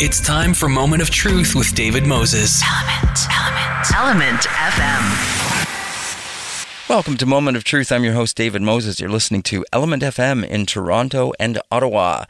[0.00, 2.62] It's time for Moment of Truth with David Moses.
[2.62, 5.47] Element, Element, Element FM.
[6.88, 7.92] Welcome to Moment of Truth.
[7.92, 8.98] I'm your host, David Moses.
[8.98, 12.24] You're listening to Element FM in Toronto and Ottawa.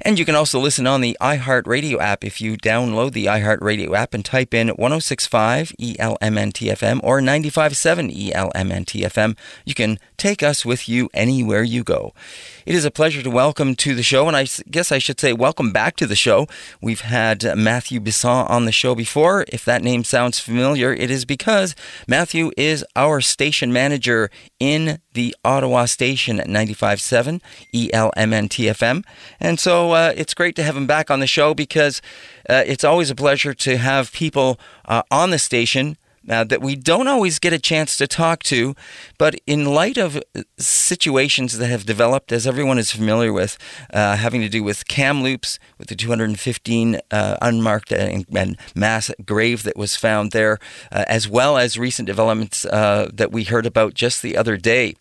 [0.00, 4.12] And you can also listen on the iHeartRadio app if you download the iHeartRadio app
[4.12, 9.36] and type in 1065 ELMNTFM or 957 ELMNTFM.
[9.64, 12.12] You can take us with you anywhere you go.
[12.66, 15.32] It is a pleasure to welcome to the show, and I guess I should say
[15.32, 16.48] welcome back to the show.
[16.80, 19.44] We've had Matthew Bisson on the show before.
[19.48, 21.76] If that name sounds familiar, it is because
[22.08, 23.91] Matthew is our station manager
[24.58, 27.40] in the Ottawa station at 95.7
[27.74, 29.04] ELMNTFM.
[29.40, 32.00] And so uh, it's great to have him back on the show because
[32.48, 35.96] uh, it's always a pleasure to have people uh, on the station
[36.28, 38.74] uh, that we don't always get a chance to talk to.
[39.18, 43.58] But in light of uh, situations that have developed, as everyone is familiar with,
[43.92, 49.62] uh, having to do with Kamloops, with the 215 uh, unmarked and, and, mass grave
[49.64, 50.58] that was found there,
[50.90, 54.94] uh, as well as recent developments uh, that we heard about just the other day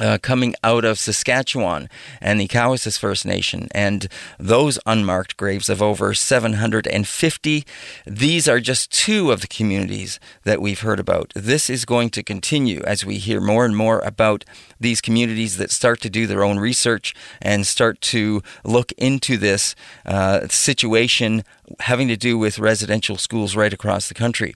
[0.00, 1.88] uh, coming out of Saskatchewan
[2.20, 4.08] and the Cowessess First Nation, and
[4.38, 7.64] those unmarked graves of over 750.
[8.06, 11.32] These are just two of the communities that we've heard about.
[11.34, 14.44] This is going to continue as we hear more and more about
[14.78, 19.74] these communities that start to do their own research and start to look into this
[20.04, 21.42] uh, situation
[21.80, 24.54] having to do with residential schools right across the country.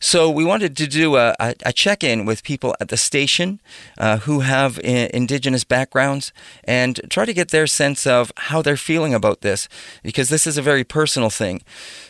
[0.00, 3.60] So we wanted to do a, a, check in with people at the station
[3.98, 6.32] uh, who have I- Indigenous backgrounds
[6.64, 9.68] and try to get their sense of how they're feeling about this
[10.02, 11.62] because this is a very personal thing.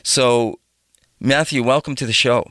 [0.03, 0.59] So,
[1.21, 2.51] Matthew, welcome to the show.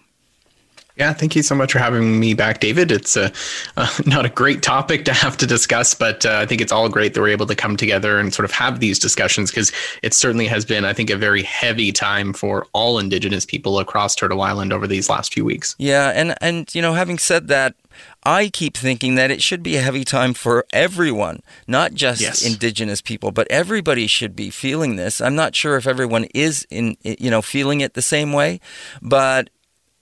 [0.98, 2.90] Yeah, thank you so much for having me back, David.
[2.90, 3.32] It's a,
[3.78, 6.88] uh, not a great topic to have to discuss, but uh, I think it's all
[6.88, 9.72] great that we're able to come together and sort of have these discussions because
[10.04, 14.16] it certainly has been, I think, a very heavy time for all Indigenous people across
[14.16, 15.76] Turtle Island over these last few weeks.
[15.78, 17.76] Yeah, and and you know, having said that,
[18.24, 22.46] I keep thinking that it should be a heavy time for everyone, not just yes.
[22.46, 25.22] indigenous people, but everybody should be feeling this.
[25.22, 28.62] I'm not sure if everyone is in you know feeling it the same way,
[29.02, 29.50] but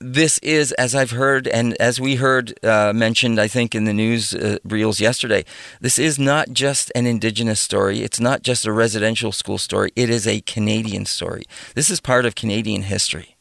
[0.03, 3.93] this is, as I've heard and as we heard uh, mentioned, I think in the
[3.93, 5.45] news uh, reels yesterday,
[5.79, 8.01] this is not just an Indigenous story.
[8.01, 9.91] It's not just a residential school story.
[9.95, 11.43] It is a Canadian story.
[11.75, 13.37] This is part of Canadian history.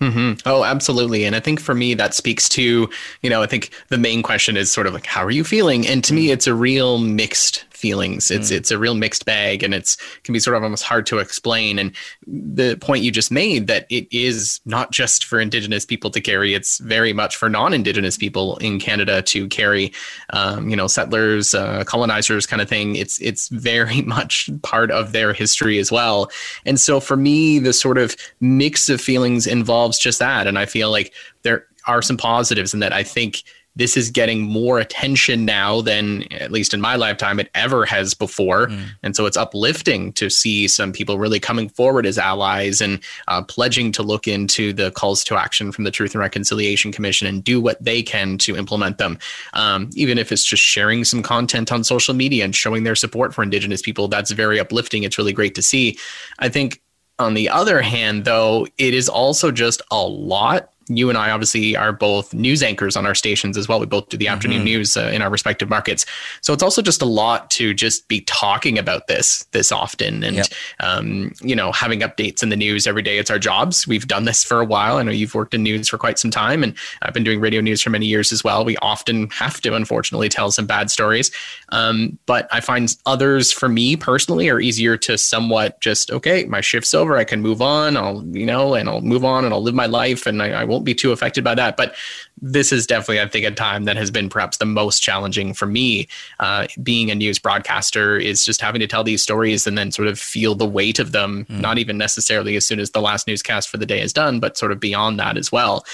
[0.00, 0.46] Mm-hmm.
[0.46, 1.24] Oh, absolutely.
[1.24, 2.88] And I think for me, that speaks to,
[3.22, 5.86] you know, I think the main question is sort of like, how are you feeling?
[5.86, 6.32] And to me, mm.
[6.32, 8.32] it's a real mixed feelings.
[8.32, 8.56] It's mm.
[8.56, 11.78] it's a real mixed bag, and it's can be sort of almost hard to explain.
[11.78, 11.92] And
[12.26, 16.52] the point you just made that it is not just for Indigenous people to carry;
[16.52, 19.92] it's very much for non-Indigenous people in Canada to carry.
[20.30, 22.96] Um, you know, settlers, uh, colonizers, kind of thing.
[22.96, 26.28] It's it's very much part of their history as well.
[26.64, 30.48] And so for me, the sort of mix of feelings involves just that.
[30.48, 32.92] And I feel like there are some positives in that.
[32.92, 33.44] I think
[33.76, 38.14] this is getting more attention now than, at least in my lifetime, it ever has
[38.14, 38.68] before.
[38.68, 38.84] Mm.
[39.02, 43.42] And so it's uplifting to see some people really coming forward as allies and uh,
[43.42, 47.44] pledging to look into the calls to action from the Truth and Reconciliation Commission and
[47.44, 49.18] do what they can to implement them.
[49.52, 53.34] Um, even if it's just sharing some content on social media and showing their support
[53.34, 55.02] for Indigenous people, that's very uplifting.
[55.02, 55.98] It's really great to see.
[56.38, 56.80] I think
[57.18, 61.76] on the other hand, though, it is also just a lot you and I obviously
[61.76, 63.80] are both news anchors on our stations as well.
[63.80, 64.64] We both do the afternoon mm-hmm.
[64.64, 66.06] news uh, in our respective markets.
[66.40, 70.36] So it's also just a lot to just be talking about this this often and
[70.36, 70.46] yep.
[70.80, 73.18] um, you know having updates in the news every day.
[73.18, 73.86] It's our jobs.
[73.86, 74.96] We've done this for a while.
[74.96, 77.60] I know you've worked in news for quite some time, and I've been doing radio
[77.60, 78.64] news for many years as well.
[78.64, 81.30] We often have to, unfortunately, tell some bad stories.
[81.70, 86.60] Um, but I find others, for me personally, are easier to somewhat just okay, my
[86.60, 87.16] shift's over.
[87.16, 87.96] I can move on.
[87.96, 90.64] I'll you know, and I'll move on and I'll live my life, and I, I
[90.64, 91.76] won't won't be too affected by that.
[91.76, 91.94] But
[92.40, 95.64] this is definitely, I think, a time that has been perhaps the most challenging for
[95.64, 96.06] me.
[96.38, 100.06] Uh, being a news broadcaster is just having to tell these stories and then sort
[100.06, 101.60] of feel the weight of them, mm.
[101.60, 104.58] not even necessarily as soon as the last newscast for the day is done, but
[104.58, 105.86] sort of beyond that as well.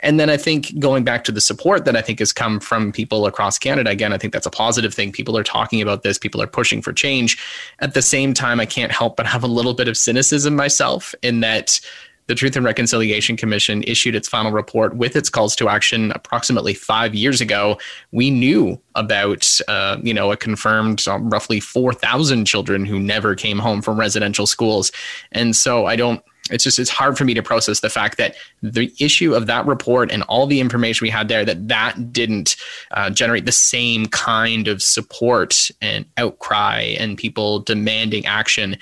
[0.00, 2.92] And then I think going back to the support that I think has come from
[2.92, 5.12] people across Canada, again, I think that's a positive thing.
[5.12, 7.38] People are talking about this, people are pushing for change.
[7.78, 11.14] At the same time, I can't help but have a little bit of cynicism myself
[11.22, 11.80] in that
[12.26, 16.74] the Truth and Reconciliation Commission issued its final report with its calls to action approximately
[16.74, 17.78] five years ago.
[18.12, 23.58] We knew about, uh, you know, a confirmed um, roughly 4,000 children who never came
[23.58, 24.92] home from residential schools.
[25.32, 28.36] And so I don't it's just it's hard for me to process the fact that
[28.62, 32.56] the issue of that report and all the information we had there that that didn't
[32.92, 38.76] uh, generate the same kind of support and outcry and people demanding action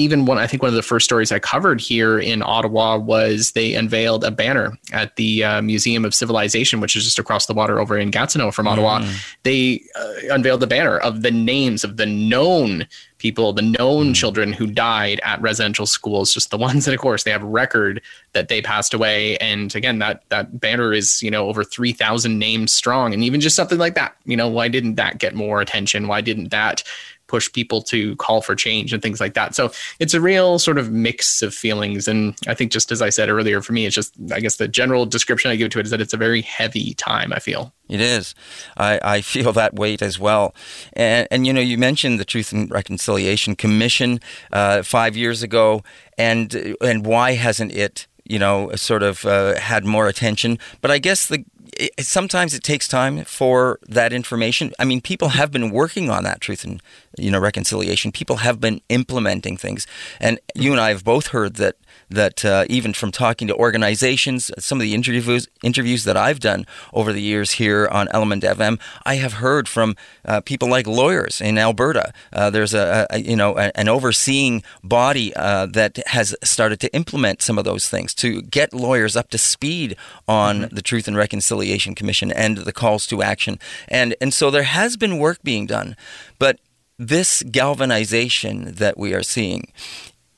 [0.00, 3.52] even one, I think one of the first stories I covered here in Ottawa was
[3.52, 7.54] they unveiled a banner at the uh, Museum of Civilization, which is just across the
[7.54, 9.00] water over in Gatineau from Ottawa.
[9.00, 9.36] Mm.
[9.42, 12.86] They uh, unveiled the banner of the names of the known
[13.18, 14.14] people, the known mm.
[14.14, 17.46] children who died at residential schools, just the ones that, of course, they have a
[17.46, 18.00] record
[18.32, 19.36] that they passed away.
[19.36, 23.40] And again, that that banner is you know over three thousand names strong, and even
[23.40, 26.08] just something like that, you know, why didn't that get more attention?
[26.08, 26.82] Why didn't that
[27.30, 29.54] push people to call for change and things like that.
[29.54, 32.08] So it's a real sort of mix of feelings.
[32.08, 34.66] And I think just as I said earlier, for me, it's just I guess the
[34.66, 37.32] general description I give to it is that it's a very heavy time.
[37.32, 38.34] I feel it is.
[38.76, 40.54] I, I feel that weight as well.
[40.92, 44.20] And and you know you mentioned the Truth and Reconciliation Commission
[44.52, 45.84] uh, five years ago,
[46.18, 48.08] and and why hasn't it?
[48.30, 50.58] You know, sort of uh, had more attention.
[50.80, 51.44] But I guess the
[51.76, 54.72] it, sometimes it takes time for that information.
[54.78, 56.80] I mean, people have been working on that truth and
[57.18, 58.12] you know reconciliation.
[58.12, 59.86] People have been implementing things,
[60.20, 61.76] and you and I have both heard that
[62.10, 66.66] that uh, even from talking to organizations, some of the interviews interviews that I've done
[66.92, 71.40] over the years here on Element FM, I have heard from uh, people like lawyers
[71.40, 72.12] in Alberta.
[72.32, 77.42] Uh, there's a, a, you know an overseeing body uh, that has started to implement
[77.42, 79.96] some of those things to get lawyers up to speed
[80.26, 80.74] on mm-hmm.
[80.74, 83.58] the Truth and Reconciliation Commission and the calls to action,
[83.88, 85.96] and and so there has been work being done,
[86.38, 86.58] but
[87.00, 89.72] this galvanization that we are seeing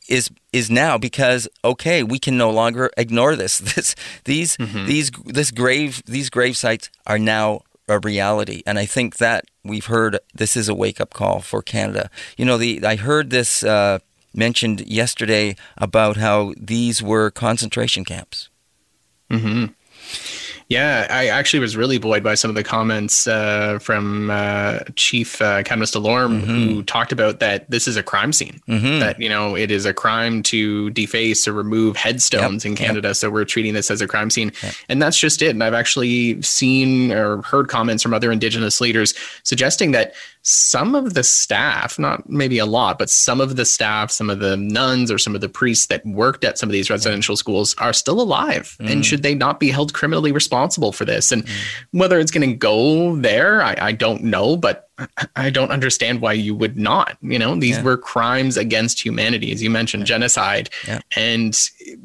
[0.09, 3.61] is is now because okay, we can no longer ignore this.
[3.75, 3.95] This
[4.25, 4.87] these mm-hmm.
[4.87, 9.87] these this grave these grave sites are now a reality, and I think that we've
[9.87, 12.11] heard this is a wake up call for Canada.
[12.37, 13.99] You know, the I heard this uh,
[14.35, 18.49] mentioned yesterday about how these were concentration camps.
[19.31, 19.67] hmm
[20.69, 25.41] yeah, I actually was really buoyed by some of the comments uh, from uh, Chief
[25.43, 26.47] uh, Cadmus Delorme, mm-hmm.
[26.47, 28.61] who talked about that this is a crime scene.
[28.69, 29.01] Mm-hmm.
[29.01, 32.71] That you know it is a crime to deface or remove headstones yep.
[32.71, 33.09] in Canada.
[33.09, 33.17] Yep.
[33.17, 34.75] So we're treating this as a crime scene, yep.
[34.89, 35.51] and that's just it.
[35.51, 41.15] And I've actually seen or heard comments from other Indigenous leaders suggesting that some of
[41.15, 45.11] the staff, not maybe a lot, but some of the staff, some of the nuns
[45.11, 48.21] or some of the priests that worked at some of these residential schools are still
[48.21, 48.77] alive.
[48.81, 48.91] Mm.
[48.91, 51.31] And should they not be held criminally responsible for this?
[51.31, 51.51] And mm.
[51.93, 54.57] whether it's going to go there, I, I don't know.
[54.57, 54.89] But
[55.37, 57.17] I don't understand why you would not.
[57.23, 57.83] You know, these yeah.
[57.83, 60.07] were crimes against humanity, as you mentioned, yeah.
[60.15, 61.01] genocide, yeah.
[61.17, 61.59] and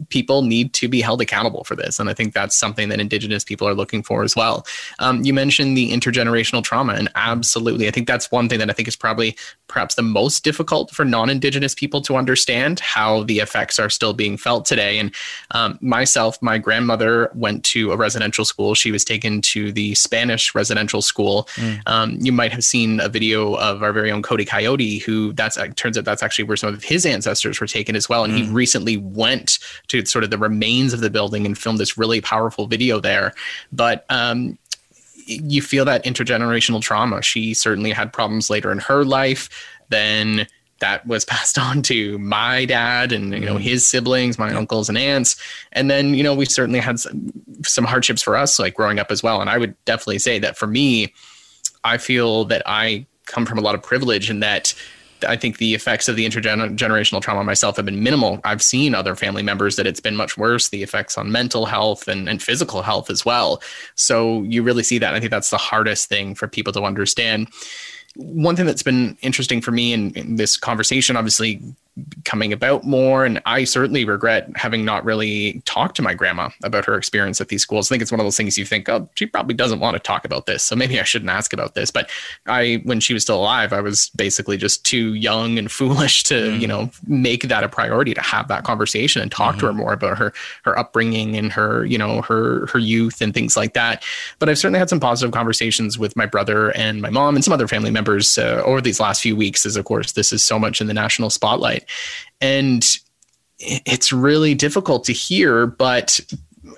[0.10, 2.00] people need to be held accountable for this.
[2.00, 4.66] And I think that's something that Indigenous people are looking for as well.
[5.00, 8.74] Um, you mentioned the intergenerational trauma, and absolutely, I think that's one thing that I
[8.74, 9.36] think is probably
[9.68, 14.38] perhaps the most difficult for non-Indigenous people to understand how the effects are still being
[14.38, 14.98] felt today.
[14.98, 15.14] And
[15.52, 18.76] um, myself, my grandmother went to a residential school.
[18.76, 21.50] She was taken to the Spanish residential school.
[21.56, 21.82] Mm.
[21.86, 25.34] Um, you might have seen seen a video of our very own Cody Coyote, who
[25.34, 28.24] that's uh, turns out that's actually where some of his ancestors were taken as well.
[28.24, 28.38] And mm.
[28.38, 32.22] he recently went to sort of the remains of the building and filmed this really
[32.22, 33.34] powerful video there.
[33.72, 34.58] But um,
[35.26, 37.22] you feel that intergenerational trauma.
[37.22, 39.50] She certainly had problems later in her life.
[39.90, 40.48] Then
[40.80, 43.62] that was passed on to my dad and you know mm.
[43.62, 45.36] his siblings my uncles and aunts
[45.72, 47.32] and then you know we certainly had some,
[47.64, 50.56] some hardships for us like growing up as well and i would definitely say that
[50.56, 51.12] for me
[51.88, 54.74] I feel that I come from a lot of privilege and that
[55.28, 58.40] I think the effects of the intergenerational trauma myself have been minimal.
[58.44, 62.08] I've seen other family members that it's been much worse, the effects on mental health
[62.08, 63.62] and, and physical health as well.
[63.96, 65.16] So you really see that.
[65.16, 67.48] I think that's the hardest thing for people to understand.
[68.16, 71.62] One thing that's been interesting for me in, in this conversation, obviously
[72.26, 73.26] coming about more.
[73.26, 77.48] And I certainly regret having not really talked to my grandma about her experience at
[77.48, 77.90] these schools.
[77.90, 80.00] I think it's one of those things you think, oh, she probably doesn't want to
[80.00, 80.64] talk about this.
[80.64, 81.92] So maybe I shouldn't ask about this.
[81.92, 82.10] But
[82.46, 86.36] I, when she was still alive, I was basically just too young and foolish to,
[86.36, 86.62] mm-hmm.
[86.62, 89.60] you know, make that a priority to have that conversation and talk mm-hmm.
[89.62, 93.34] to her more about her, her upbringing and her, you know, her, her youth and
[93.34, 94.04] things like that.
[94.40, 97.54] But I've certainly had some positive conversations with my brother and my mom and some
[97.54, 100.60] other family members uh, over these last few weeks, as of course, this is so
[100.60, 101.87] much in the national spotlight.
[102.42, 102.86] And
[103.60, 106.20] it's really difficult to hear, but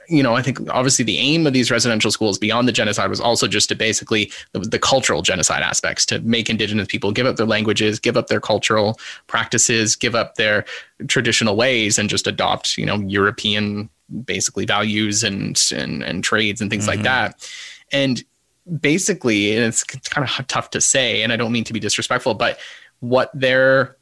[0.07, 3.19] you know, I think obviously the aim of these residential schools beyond the genocide was
[3.19, 7.37] also just to basically the, the, cultural genocide aspects to make indigenous people give up
[7.37, 10.65] their languages, give up their cultural practices, give up their
[11.07, 13.89] traditional ways, and just adopt you know European
[14.25, 17.03] basically values and and and trades and things mm-hmm.
[17.03, 17.49] like that.
[17.91, 18.23] And
[18.79, 22.35] basically, and it's kind of tough to say, and I don't mean to be disrespectful,
[22.35, 22.59] but
[22.99, 23.95] what their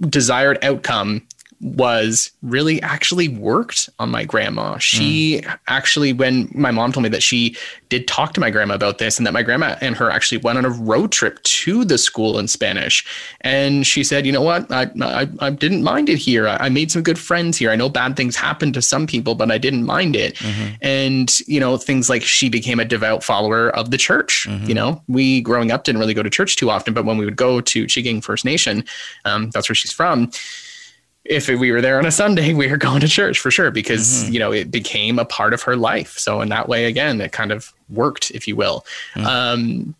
[0.00, 1.26] desired outcome
[1.60, 4.78] was really actually worked on my grandma.
[4.78, 5.58] She mm.
[5.68, 7.54] actually, when my mom told me that she
[7.90, 10.56] did talk to my grandma about this and that my grandma and her actually went
[10.56, 13.04] on a road trip to the school in Spanish.
[13.42, 14.70] And she said, you know what?
[14.72, 16.48] I, I, I didn't mind it here.
[16.48, 17.70] I, I, made some good friends here.
[17.70, 20.36] I know bad things happen to some people, but I didn't mind it.
[20.36, 20.74] Mm-hmm.
[20.80, 24.46] And, you know, things like she became a devout follower of the church.
[24.48, 24.66] Mm-hmm.
[24.66, 27.24] You know, we growing up didn't really go to church too often, but when we
[27.24, 28.84] would go to Chiging First Nation,
[29.24, 30.30] um, that's where she's from
[31.24, 34.24] if we were there on a Sunday, we were going to church for sure because
[34.24, 34.32] mm-hmm.
[34.32, 36.18] you know it became a part of her life.
[36.18, 38.84] So in that way, again, it kind of worked, if you will.
[39.14, 39.26] Mm-hmm.
[39.26, 39.94] Um,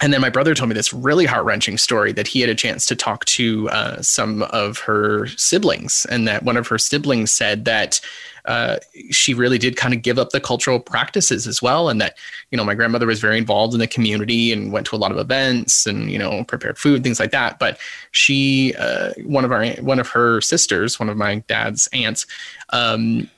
[0.00, 2.54] and then my brother told me this really heart wrenching story that he had a
[2.54, 7.30] chance to talk to uh, some of her siblings, and that one of her siblings
[7.30, 8.00] said that
[8.46, 8.78] uh,
[9.10, 11.90] she really did kind of give up the cultural practices as well.
[11.90, 12.16] And that,
[12.50, 15.12] you know, my grandmother was very involved in the community and went to a lot
[15.12, 17.58] of events and, you know, prepared food, things like that.
[17.58, 17.78] But
[18.12, 22.26] she, uh, one of our, one of her sisters, one of my dad's aunts,
[22.70, 23.28] um,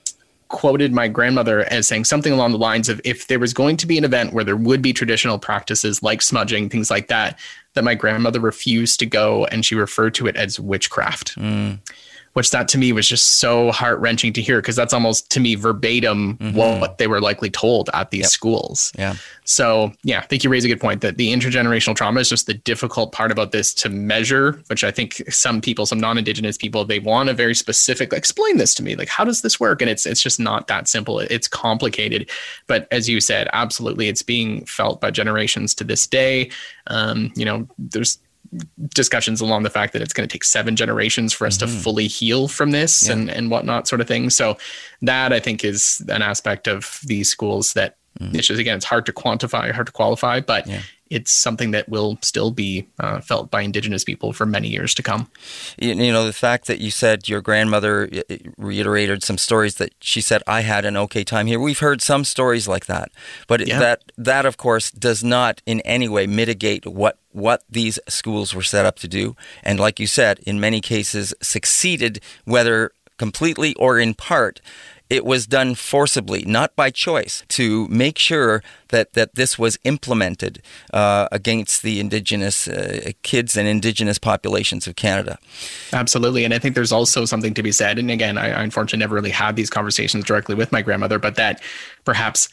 [0.53, 3.87] quoted my grandmother as saying something along the lines of if there was going to
[3.87, 7.39] be an event where there would be traditional practices like smudging, things like that,
[7.75, 11.37] that my grandmother refused to go and she referred to it as witchcraft.
[11.37, 11.81] Mm
[12.35, 15.41] which that to me was just so heart wrenching to hear because that's almost to
[15.41, 16.57] me verbatim mm-hmm.
[16.57, 18.31] what they were likely told at these yep.
[18.31, 18.93] schools.
[18.99, 19.15] Yeah.
[19.45, 22.47] So yeah, I think you raise a good point that the intergenerational trauma is just
[22.47, 26.85] the difficult part about this to measure, which I think some people, some non-indigenous people,
[26.85, 28.97] they want a very specific, explain this to me.
[28.97, 29.83] Like, how does this work?
[29.83, 31.21] And it's it's just not that simple.
[31.21, 32.31] It's complicated.
[32.67, 36.51] But as you said, absolutely it's being felt by generations to this day.
[36.87, 38.19] Um, you know, there's
[38.95, 41.75] discussions along the fact that it's going to take seven generations for us mm-hmm.
[41.75, 43.15] to fully heal from this yeah.
[43.15, 44.31] and, and whatnot sort of thing.
[44.31, 44.59] So
[45.03, 48.37] that I think is an aspect of these schools that mm-hmm.
[48.37, 51.89] it's just, again, it's hard to quantify, hard to qualify, but yeah it's something that
[51.89, 55.31] will still be uh, felt by Indigenous people for many years to come.
[55.79, 58.09] You, you, know, the fact that you said your grandmother
[58.57, 61.61] reiterated some stories that she said, I had an okay time here.
[61.61, 63.11] We've heard some stories like that.
[63.47, 63.79] But yeah.
[63.79, 68.63] that, that, of course, does not in any way mitigate what what these schools were
[68.63, 69.35] set up to do.
[69.63, 74.61] And like you said, in many cases succeeded, whether completely or in part,
[75.13, 80.63] it was done forcibly, not by choice, to make sure that, that this was implemented
[80.95, 85.39] uh, against the Indigenous uh, kids and Indigenous populations of Canada.
[85.93, 86.45] Absolutely.
[86.45, 87.99] And I think there's also something to be said.
[87.99, 91.35] And again, I, I unfortunately never really had these conversations directly with my grandmother, but
[91.35, 91.63] that
[92.07, 92.49] perhaps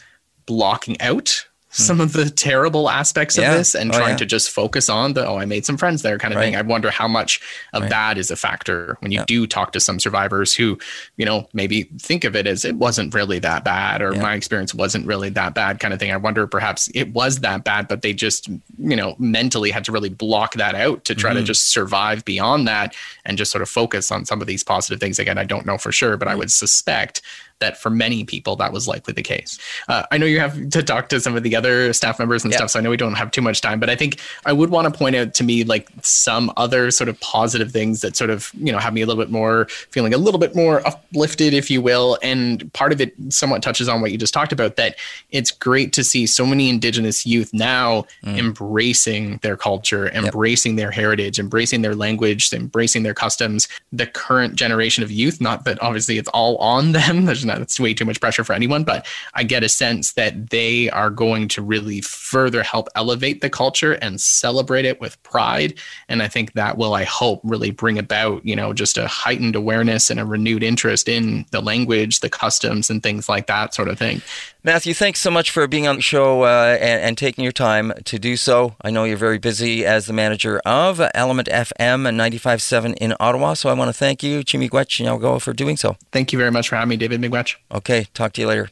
[0.45, 4.17] blocking out some of the terrible aspects of this and oh, trying yeah.
[4.17, 6.45] to just focus on the oh i made some friends there kind of right.
[6.45, 7.39] thing i wonder how much
[7.73, 7.91] of right.
[7.91, 9.25] that is a factor when you yeah.
[9.25, 10.77] do talk to some survivors who
[11.17, 14.73] you know maybe think of it as it wasn't really that bad or my experience
[14.73, 18.01] wasn't really that bad kind of thing i wonder perhaps it was that bad but
[18.01, 21.39] they just you know mentally had to really block that out to try mm-hmm.
[21.39, 22.95] to just survive beyond that
[23.25, 25.77] and just sort of focus on some of these positive things again i don't know
[25.77, 27.21] for sure but i would suspect
[27.59, 29.59] that for many people that was likely the case.
[29.87, 32.53] Uh, I know you have to talk to some of the other staff members and
[32.53, 34.69] stuff, so I know we don't have too much time, but I think I would
[34.69, 38.29] want to point out to me like some other sort of positive things that sort
[38.29, 41.53] of you know have me a little bit more feeling a little bit more uplifted,
[41.53, 42.17] if you will.
[42.23, 44.95] And part of it somewhat touches on what you just talked about that
[45.31, 48.37] it's great to see so many Indigenous youth now mm.
[48.37, 50.77] embracing their culture, embracing yep.
[50.77, 53.67] their heritage, embracing their language, embracing their customs.
[53.91, 57.25] The current generation of youth, not that obviously it's all on them.
[57.25, 60.89] There's that's way too much pressure for anyone, but I get a sense that they
[60.89, 65.77] are going to really further help elevate the culture and celebrate it with pride.
[66.07, 69.55] And I think that will, I hope, really bring about, you know, just a heightened
[69.55, 73.87] awareness and a renewed interest in the language, the customs, and things like that sort
[73.87, 74.21] of thing.
[74.61, 77.93] Matthew, thanks so much for being on the show uh, and, and, taking your time
[78.03, 78.75] to do so.
[78.81, 83.69] I know you're very busy as the manager of Element FM 95.7 in Ottawa, so
[83.69, 85.95] I want to thank you, Chimigwech Nyaugo, for doing so.
[86.11, 87.55] Thank you very much for having me, David Migwech.
[87.71, 88.69] Okay, talk to you later.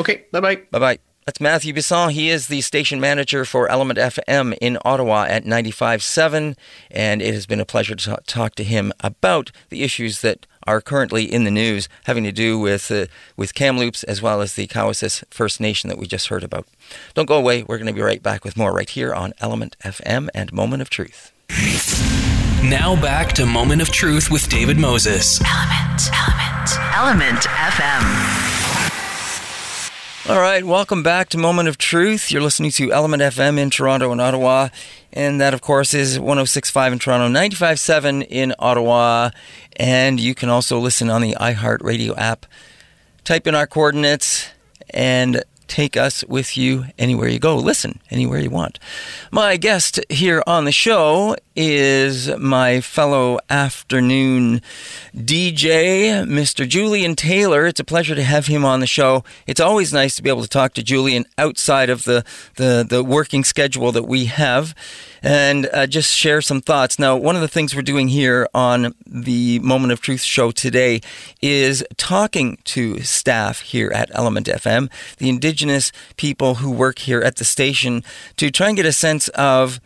[0.00, 0.62] Okay, bye-bye.
[0.70, 0.98] Bye-bye.
[1.26, 2.08] That's Matthew Bisson.
[2.08, 6.56] He is the station manager for Element FM in Ottawa at 95.7,
[6.90, 10.82] and it has been a pleasure to talk to him about the issues that are
[10.82, 13.06] currently in the news having to do with uh,
[13.36, 16.66] with Kamloops as well as the Cowessess First Nation that we just heard about.
[17.14, 17.62] Don't go away.
[17.62, 20.82] We're going to be right back with more right here on Element FM and Moment
[20.82, 21.32] of Truth.
[22.62, 25.40] Now back to Moment of Truth with David Moses.
[25.40, 28.48] Element, Element, Element FM.
[30.28, 32.30] All right, welcome back to Moment of Truth.
[32.30, 34.68] You're listening to Element FM in Toronto and Ottawa,
[35.12, 39.30] and that, of course, is 106.5 in Toronto, 95.7 in Ottawa,
[39.76, 42.46] and you can also listen on the iHeartRadio app.
[43.24, 44.48] Type in our coordinates
[44.90, 47.56] and take us with you anywhere you go.
[47.56, 48.78] Listen anywhere you want.
[49.30, 54.62] My guest here on the show is my fellow afternoon
[55.14, 56.66] DJ, Mr.
[56.68, 57.66] Julian Taylor.
[57.66, 59.24] It's a pleasure to have him on the show.
[59.46, 62.24] It's always nice to be able to talk to Julian outside of the,
[62.56, 64.74] the, the working schedule that we have
[65.22, 66.98] and uh, just share some thoughts.
[66.98, 71.00] Now, one of the things we're doing here on the Moment of Truth show today
[71.40, 77.36] is talking to staff here at Element FM, the Indigenous people who work here at
[77.36, 78.02] the station,
[78.36, 79.80] to try and get a sense of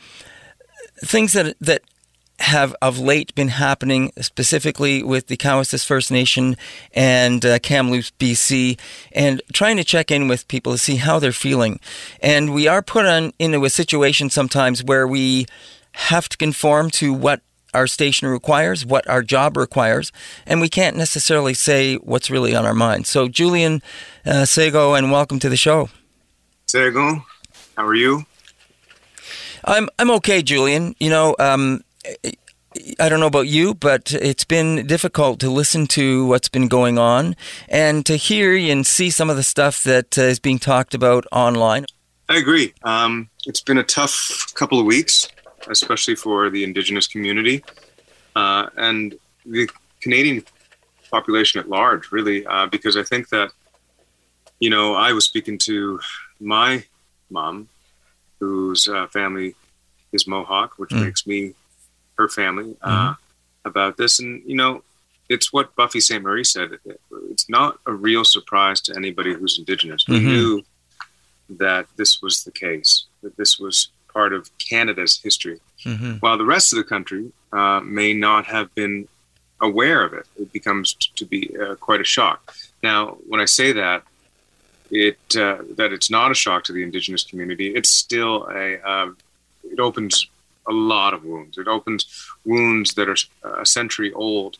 [1.05, 1.83] things that that
[2.43, 6.57] have of late been happening, specifically with the Cowessess First Nation
[6.93, 8.79] and uh, Kamloops, BC,
[9.13, 11.79] and trying to check in with people to see how they're feeling.
[12.21, 15.47] And we are put on into a situation sometimes where we
[15.93, 17.43] have to conform to what
[17.75, 20.11] our station requires, what our job requires,
[20.45, 23.07] and we can't necessarily say what's really on our mind.
[23.07, 23.83] So, Julian
[24.27, 25.91] uh, Sego, and welcome to the show.
[26.67, 27.25] Sego,
[27.77, 28.27] how are you?
[29.65, 30.97] I'm I'm okay, Julian.
[30.99, 31.85] You know, um,
[32.99, 36.99] I don't know about you, but it's been difficult to listen to what's been going
[36.99, 37.37] on
[37.69, 41.85] and to hear and see some of the stuff that uh, being talked about online.
[42.29, 42.73] I agree.
[42.83, 45.29] Um, it's been a tough couple of weeks,
[45.69, 47.63] especially for the Indigenous community
[48.35, 49.69] uh, and the
[50.01, 50.43] Canadian
[51.11, 53.53] population at large, really, uh, because I think that,
[54.61, 56.01] you know, I was speaking to
[56.41, 56.85] my
[57.29, 57.69] mom,
[58.41, 59.55] whose uh, family
[60.13, 61.05] is Mohawk, which mm.
[61.05, 61.55] makes me
[62.19, 63.69] her family uh, mm-hmm.
[63.69, 64.21] about this.
[64.21, 64.83] And, you know,
[65.29, 66.79] it's what Buffy Sainte-Marie said.
[67.31, 70.07] It's not a real surprise to anybody who's Indigenous.
[70.07, 70.29] We mm-hmm.
[70.29, 70.63] knew
[71.59, 75.61] that this was the case, that this was part of Canada's history.
[75.85, 76.15] Mm-hmm.
[76.21, 79.09] While the rest of the country uh, may not have been
[79.61, 82.55] aware of it, it becomes to be uh, quite a shock.
[82.83, 84.03] Now, when I say that,
[84.91, 89.11] it uh, that it's not a shock to the Indigenous community, it's still a uh,
[89.65, 90.27] it opens
[90.69, 91.59] a lot of wounds.
[91.59, 92.07] It opens
[92.45, 94.59] wounds that are a century old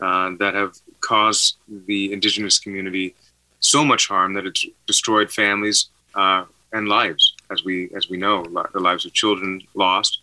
[0.00, 1.56] uh, that have caused
[1.86, 3.14] the indigenous community
[3.60, 8.44] so much harm that it's destroyed families uh, and lives, as we as we know,
[8.72, 10.20] the lives of children lost.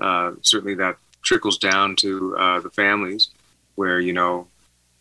[0.00, 3.28] Uh, certainly, that trickles down to uh, the families
[3.76, 4.48] where you know,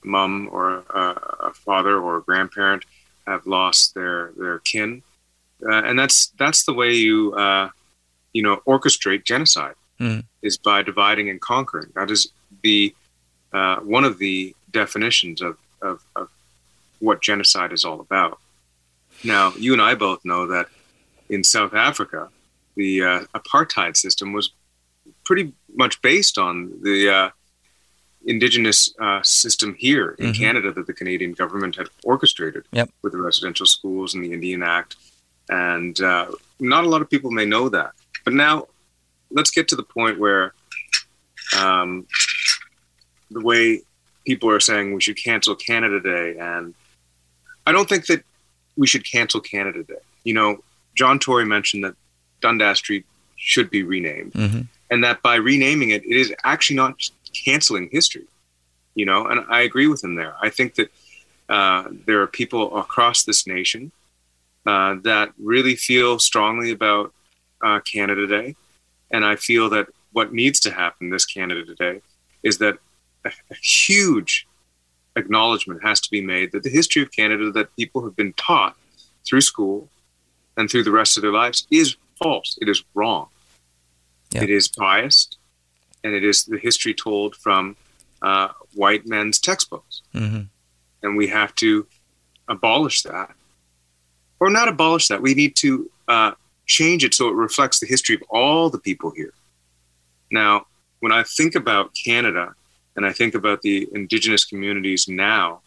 [0.03, 2.85] mom or uh, a father or a grandparent
[3.25, 5.01] have lost their their kin,
[5.67, 7.33] uh, and that's that's the way you
[8.33, 10.23] you know, orchestrate genocide mm.
[10.41, 11.91] is by dividing and conquering.
[11.95, 12.31] That is
[12.63, 12.95] the
[13.53, 16.29] uh, one of the definitions of, of, of
[16.99, 18.39] what genocide is all about.
[19.23, 20.67] Now, you and I both know that
[21.29, 22.29] in South Africa,
[22.75, 24.51] the uh, apartheid system was
[25.25, 27.29] pretty much based on the uh,
[28.25, 30.41] indigenous uh, system here in mm-hmm.
[30.41, 32.89] Canada that the Canadian government had orchestrated yep.
[33.01, 34.95] with the residential schools and the Indian Act.
[35.49, 36.27] And uh,
[36.59, 37.91] not a lot of people may know that.
[38.23, 38.67] But now
[39.29, 40.53] let's get to the point where
[41.57, 42.05] um,
[43.29, 43.81] the way
[44.25, 46.73] people are saying we should cancel Canada Day, and
[47.65, 48.23] I don't think that
[48.77, 49.95] we should cancel Canada Day.
[50.23, 50.63] You know,
[50.95, 51.95] John Tory mentioned that
[52.41, 53.05] Dundas Street
[53.35, 54.61] should be renamed, mm-hmm.
[54.89, 56.95] and that by renaming it, it is actually not
[57.33, 58.25] canceling history.
[58.93, 60.35] You know, and I agree with him there.
[60.41, 60.91] I think that
[61.47, 63.91] uh, there are people across this nation
[64.65, 67.13] uh, that really feel strongly about
[67.63, 68.55] uh, Canada Day.
[69.11, 72.01] And I feel that what needs to happen this Canada Day
[72.43, 72.77] is that
[73.25, 74.47] a, a huge
[75.15, 78.75] acknowledgement has to be made that the history of Canada that people have been taught
[79.25, 79.89] through school
[80.57, 82.57] and through the rest of their lives is false.
[82.61, 83.27] It is wrong.
[84.31, 84.43] Yeah.
[84.43, 85.37] It is biased,
[86.03, 87.75] and it is the history told from
[88.21, 90.01] uh, white men's textbooks.
[90.13, 90.43] Mm-hmm.
[91.03, 91.85] And we have to
[92.47, 93.33] abolish that,
[94.39, 95.21] or not abolish that.
[95.21, 96.31] We need to uh,
[96.71, 99.33] change it so it reflects the history of all the people here.
[100.31, 100.65] Now,
[101.01, 102.55] when I think about Canada
[102.95, 105.61] and I think about the indigenous communities now,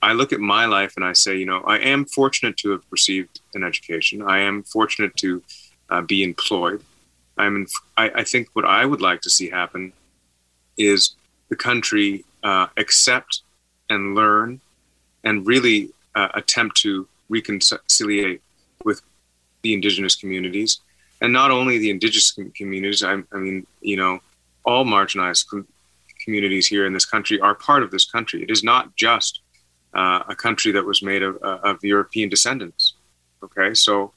[0.00, 2.84] I look at my life and I say, you know, I am fortunate to have
[2.90, 4.22] received an education.
[4.22, 5.42] I am fortunate to
[5.90, 6.82] uh, be employed.
[7.36, 7.56] I'm.
[7.56, 7.66] In,
[7.96, 9.92] I, I, think what I would like to see happen
[10.76, 11.14] is
[11.48, 13.42] the country uh, accept
[13.88, 14.60] and learn
[15.24, 18.40] and really uh, attempt to reconciliate
[18.84, 19.00] with
[19.62, 20.80] the indigenous communities,
[21.20, 23.02] and not only the indigenous communities.
[23.02, 24.20] I, I mean, you know,
[24.64, 25.66] all marginalized com-
[26.24, 28.42] communities here in this country are part of this country.
[28.42, 29.40] It is not just
[29.94, 32.94] uh, a country that was made of, uh, of European descendants.
[33.42, 34.12] Okay, so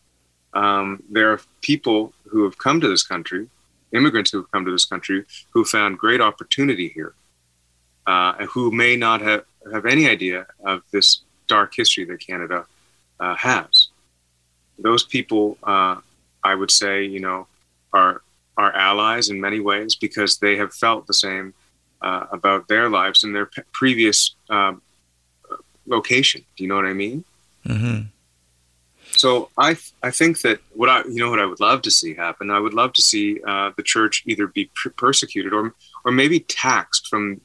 [0.53, 3.47] um, there are people who have come to this country,
[3.91, 7.13] immigrants who have come to this country, who found great opportunity here,
[8.07, 12.65] uh, and who may not have, have any idea of this dark history that Canada
[13.19, 13.84] uh, has.
[14.77, 15.97] Those people, uh,
[16.43, 17.47] I would say, you know,
[17.93, 18.21] are
[18.57, 21.53] are allies in many ways because they have felt the same
[22.01, 24.81] uh, about their lives in their p- previous um,
[25.85, 26.45] location.
[26.55, 27.23] Do you know what I mean?
[27.65, 28.01] Mm-hmm.
[29.11, 32.13] So I I think that what I you know what I would love to see
[32.13, 32.51] happen.
[32.51, 36.39] I would love to see uh, the church either be per- persecuted or or maybe
[36.41, 37.41] taxed from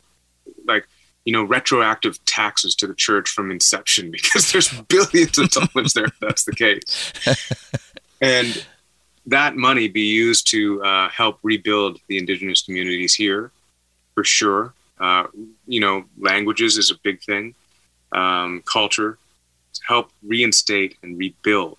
[0.67, 0.87] like
[1.31, 6.07] you know retroactive taxes to the church from inception because there's billions of dollars there
[6.07, 7.13] if that's the case,
[8.21, 8.67] and
[9.27, 13.53] that money be used to uh, help rebuild the indigenous communities here
[14.15, 14.75] for sure.
[14.99, 15.27] Uh,
[15.67, 17.55] you know, languages is a big thing,
[18.13, 19.17] um, culture
[19.87, 21.79] help reinstate and rebuild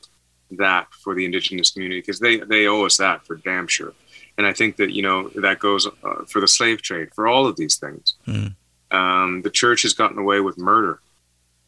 [0.52, 3.94] that for the indigenous community because they, they owe us that for damn sure.
[4.38, 7.46] And I think that, you know, that goes uh, for the slave trade, for all
[7.46, 8.16] of these things.
[8.28, 8.56] Mm.
[8.92, 11.00] Um, the church has gotten away with murder,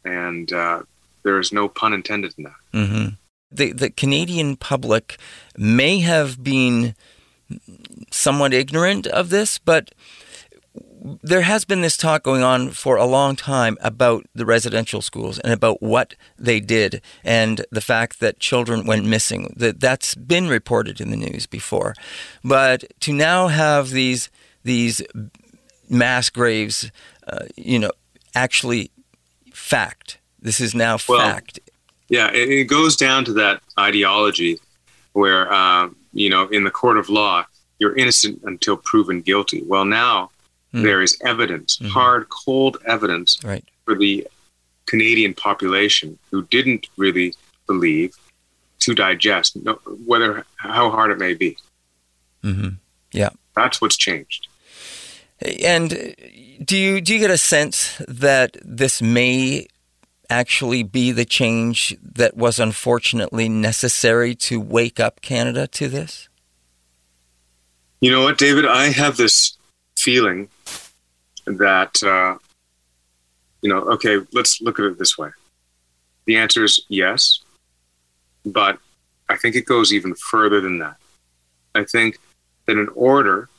[0.03, 0.83] and uh,
[1.23, 2.55] there is no pun intended in that.
[2.73, 3.07] Mm-hmm.
[3.51, 5.17] The, the Canadian public
[5.57, 6.95] may have been
[8.11, 9.93] somewhat ignorant of this, but
[11.21, 15.37] there has been this talk going on for a long time about the residential schools
[15.39, 19.53] and about what they did and the fact that children went missing.
[19.57, 21.93] That that's been reported in the news before,
[22.43, 24.29] but to now have these
[24.63, 25.01] these
[25.89, 26.89] mass graves,
[27.27, 27.91] uh, you know,
[28.35, 28.91] actually
[29.53, 30.17] fact.
[30.41, 31.59] This is now Well, fact.
[32.09, 34.59] Yeah, it, it goes down to that ideology
[35.13, 37.45] where, uh, you know, in the court of law,
[37.79, 39.63] you're innocent until proven guilty.
[39.65, 40.29] Well, now
[40.73, 40.81] Mm.
[40.81, 41.89] there is evidence, Mhm.
[41.89, 43.63] hard, cold evidence right.
[43.85, 44.27] for the
[44.87, 47.35] Canadian population who didn't really
[47.67, 48.15] believe
[48.79, 49.73] to digest, no,
[50.05, 51.57] whether how hard it may be.
[52.43, 52.69] Mm-hmm.
[53.11, 53.29] Yeah.
[53.55, 54.47] That's what's changed.
[55.63, 56.15] And
[56.63, 59.67] do you do you get a sense that this may
[60.29, 66.29] actually be the change that was unfortunately necessary to wake up Canada to this?
[67.99, 68.65] You know what, David?
[68.65, 69.57] I have this
[69.97, 70.49] feeling
[71.45, 72.37] that, uh,
[73.61, 75.29] you know, okay, let's look at it this way.
[76.25, 77.39] The answer is yes,
[78.45, 78.77] but
[79.29, 80.97] I think it goes even further than that.
[81.75, 82.17] I think
[82.65, 83.49] that in order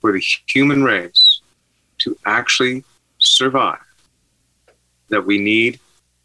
[0.00, 1.40] for the human race
[1.98, 2.84] to actually
[3.18, 3.78] survive,
[5.08, 5.78] that we need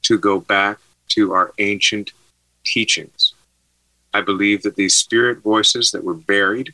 [0.03, 0.77] to go back
[1.09, 2.11] to our ancient
[2.63, 3.33] teachings.
[4.13, 6.73] I believe that these spirit voices that were buried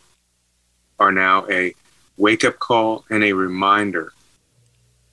[0.99, 1.73] are now a
[2.17, 4.13] wake up call and a reminder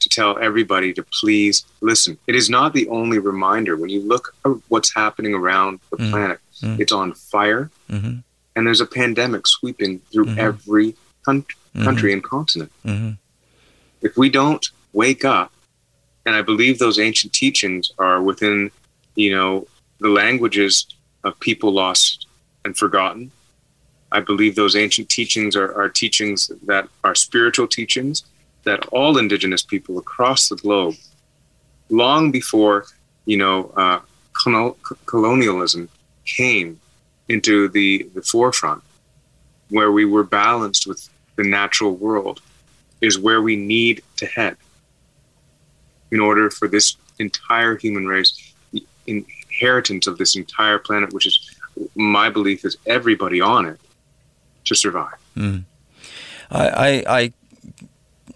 [0.01, 2.19] to tell everybody to please listen.
[2.27, 3.77] It is not the only reminder.
[3.77, 6.11] When you look at what's happening around the Mm.
[6.11, 6.79] planet, Mm.
[6.81, 8.19] it's on fire Mm-hmm.
[8.55, 10.39] and there's a pandemic sweeping through Mhm.
[10.39, 11.55] every coun- Mhm.
[11.85, 12.73] Country and continent.
[12.85, 13.11] Mm-hmm.
[14.03, 15.53] If we don't wake up,
[16.27, 18.71] and I believe those ancient teachings are within,
[19.15, 19.67] you know,
[19.99, 20.87] the languages
[21.25, 22.27] of people lost
[22.65, 23.31] and forgotten.
[24.13, 28.25] I believe those ancient teachings are, are teachings that are spiritual teachings
[28.65, 30.95] that all indigenous people across the globe,
[31.89, 32.87] long before,
[33.25, 34.01] you know, uh,
[35.07, 35.89] colonialism
[36.25, 36.81] came
[37.29, 38.83] into the, the forefront,
[39.71, 42.43] where we were balanced with the natural world,
[43.01, 44.57] is where we need to head
[46.11, 51.57] in order for this entire human race, the inheritance of this entire planet, which is
[51.95, 53.81] my belief is everybody on it,
[54.65, 55.15] to survive.
[56.51, 57.33] I, I, I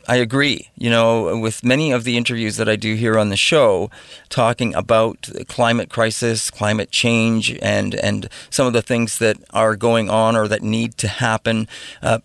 [0.08, 0.68] I agree.
[0.76, 3.90] You know, with many of the interviews that I do here on the show,
[4.28, 9.76] talking about the climate crisis, climate change, and and some of the things that are
[9.76, 11.68] going on or that need to happen.
[12.00, 12.18] Uh,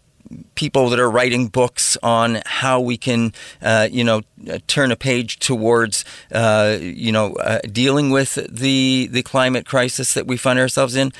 [0.55, 4.21] people that are writing books on how we can, uh, you know,
[4.67, 10.27] turn a page towards, uh, you know, uh, dealing with the the climate crisis that
[10.27, 11.11] we find ourselves in.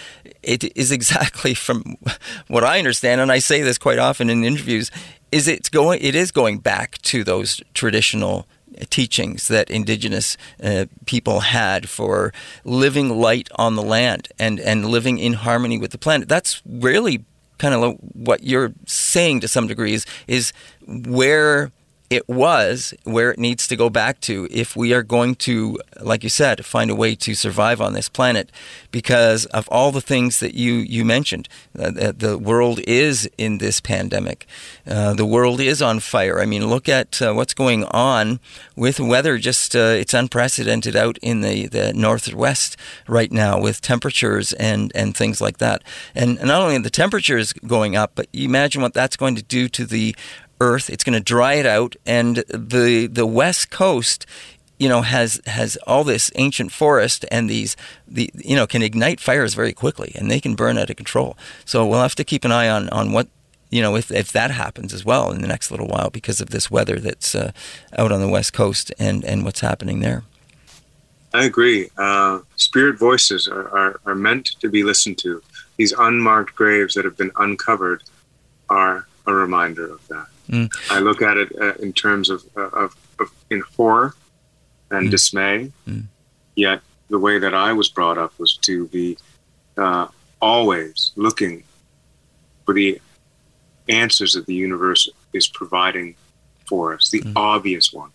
[0.44, 1.98] It is exactly from
[2.48, 4.92] what I understand, and I say this quite often in interviews.
[5.32, 6.00] Is it's going?
[6.02, 8.48] It is going back to those traditional
[8.90, 15.18] teachings that indigenous uh, people had for living light on the land and and living
[15.18, 16.30] in harmony with the planet.
[16.30, 17.26] That's really
[17.58, 20.54] kind of what you're saying to some degrees is
[20.86, 21.72] where
[22.10, 26.24] it was where it needs to go back to if we are going to like
[26.24, 28.50] you said find a way to survive on this planet
[28.92, 31.50] because of all the things that you you mentioned.
[31.78, 34.46] Uh, the, world is in this pandemic.
[34.86, 36.40] Uh, the world is on fire.
[36.40, 38.40] I mean look at uh, what's going on
[38.76, 39.38] with weather.
[39.38, 45.18] Just uh, it's unprecedented out in the the northwest right now with temperatures and and
[45.18, 45.84] things like that.
[46.16, 49.86] And not only the temperatures going up but imagine what that's going to do to
[49.86, 50.16] the
[50.60, 50.90] earth.
[50.90, 54.26] It's going to dry it out, and the the west coast
[54.80, 57.76] you know has has all this ancient forest and these
[58.08, 61.38] the you know can ignite fires very quickly and they can burn out of control.
[61.66, 63.28] So we'll have to keep an eye on on what
[63.70, 66.50] you know if if that happens as well in the next little while because of
[66.50, 67.52] this weather that's uh,
[67.98, 70.24] out on the west coast and and what's happening there.
[71.34, 71.90] I agree.
[71.98, 75.44] Uh, spirit voices are, are, are meant to be listened to.
[75.76, 78.02] These unmarked graves that have been uncovered
[78.70, 80.28] are a reminder of that.
[80.50, 80.70] Mm.
[80.90, 84.14] I look at it uh, in terms of, uh, of, of in horror
[84.92, 85.12] and Mm.
[85.12, 85.72] dismay.
[85.88, 86.06] Mm.
[86.56, 89.18] Yet the way that I was brought up was to be
[89.78, 90.08] uh,
[90.42, 91.64] always looking
[92.66, 93.00] for the
[93.90, 96.16] answers that the universe is providing
[96.66, 97.34] for us, the Mm.
[97.36, 98.12] obvious one.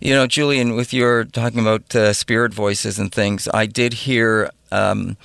[0.00, 4.50] You know, Julian, with your talking about uh, spirit voices and things, I did hear
[4.72, 5.16] um,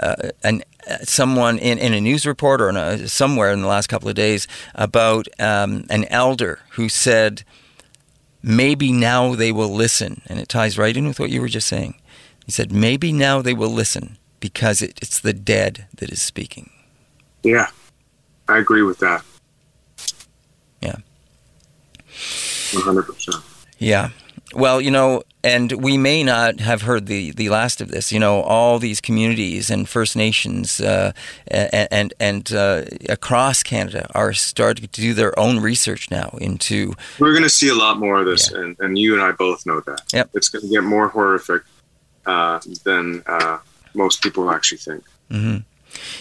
[0.00, 3.68] uh, an uh, someone in, in a news report or in a, somewhere in the
[3.68, 7.44] last couple of days about um, an elder who said,
[8.42, 11.68] "Maybe now they will listen," and it ties right in with what you were just
[11.68, 12.00] saying.
[12.46, 16.70] He said, "Maybe now they will listen because it, it's the dead that is speaking."
[17.42, 17.68] Yeah,
[18.48, 19.22] I agree with that.
[20.80, 20.96] Yeah.
[22.72, 23.42] 100%.
[23.78, 24.10] Yeah.
[24.54, 28.12] Well, you know, and we may not have heard the, the last of this.
[28.12, 31.12] You know, all these communities and First Nations uh,
[31.48, 36.94] and and, and uh, across Canada are starting to do their own research now into.
[37.18, 39.64] We're going to see a lot more of this, and, and you and I both
[39.66, 40.02] know that.
[40.12, 40.30] Yep.
[40.34, 41.62] It's going to get more horrific
[42.26, 43.58] uh, than uh,
[43.94, 45.04] most people actually think.
[45.30, 45.64] mhm.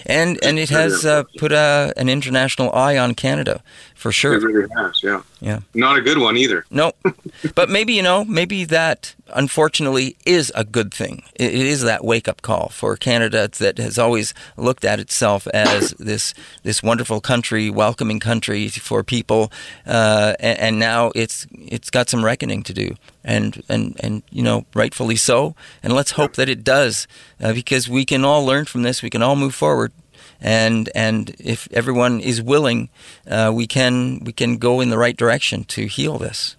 [0.08, 3.62] And and it has uh, put a, an international eye on Canada
[4.00, 4.40] for It sure.
[4.40, 5.22] really has, yeah.
[5.42, 5.60] Yeah.
[5.74, 6.66] Not a good one either.
[6.72, 6.92] No,
[7.56, 11.24] but maybe you know, maybe that unfortunately is a good thing.
[11.36, 15.48] It it is that wake up call for Canada that has always looked at itself
[15.48, 16.34] as this
[16.64, 19.52] this wonderful country, welcoming country for people,
[19.86, 24.44] uh, and, and now it's it's got some reckoning to do, and and and you
[24.44, 25.56] know, rightfully so.
[25.84, 27.08] And let's hope that it does,
[27.42, 29.02] uh, because we can all learn from this.
[29.04, 29.92] We can all move forward.
[30.42, 32.90] And and if everyone is willing,
[33.28, 36.56] uh, we can we can go in the right direction to heal this.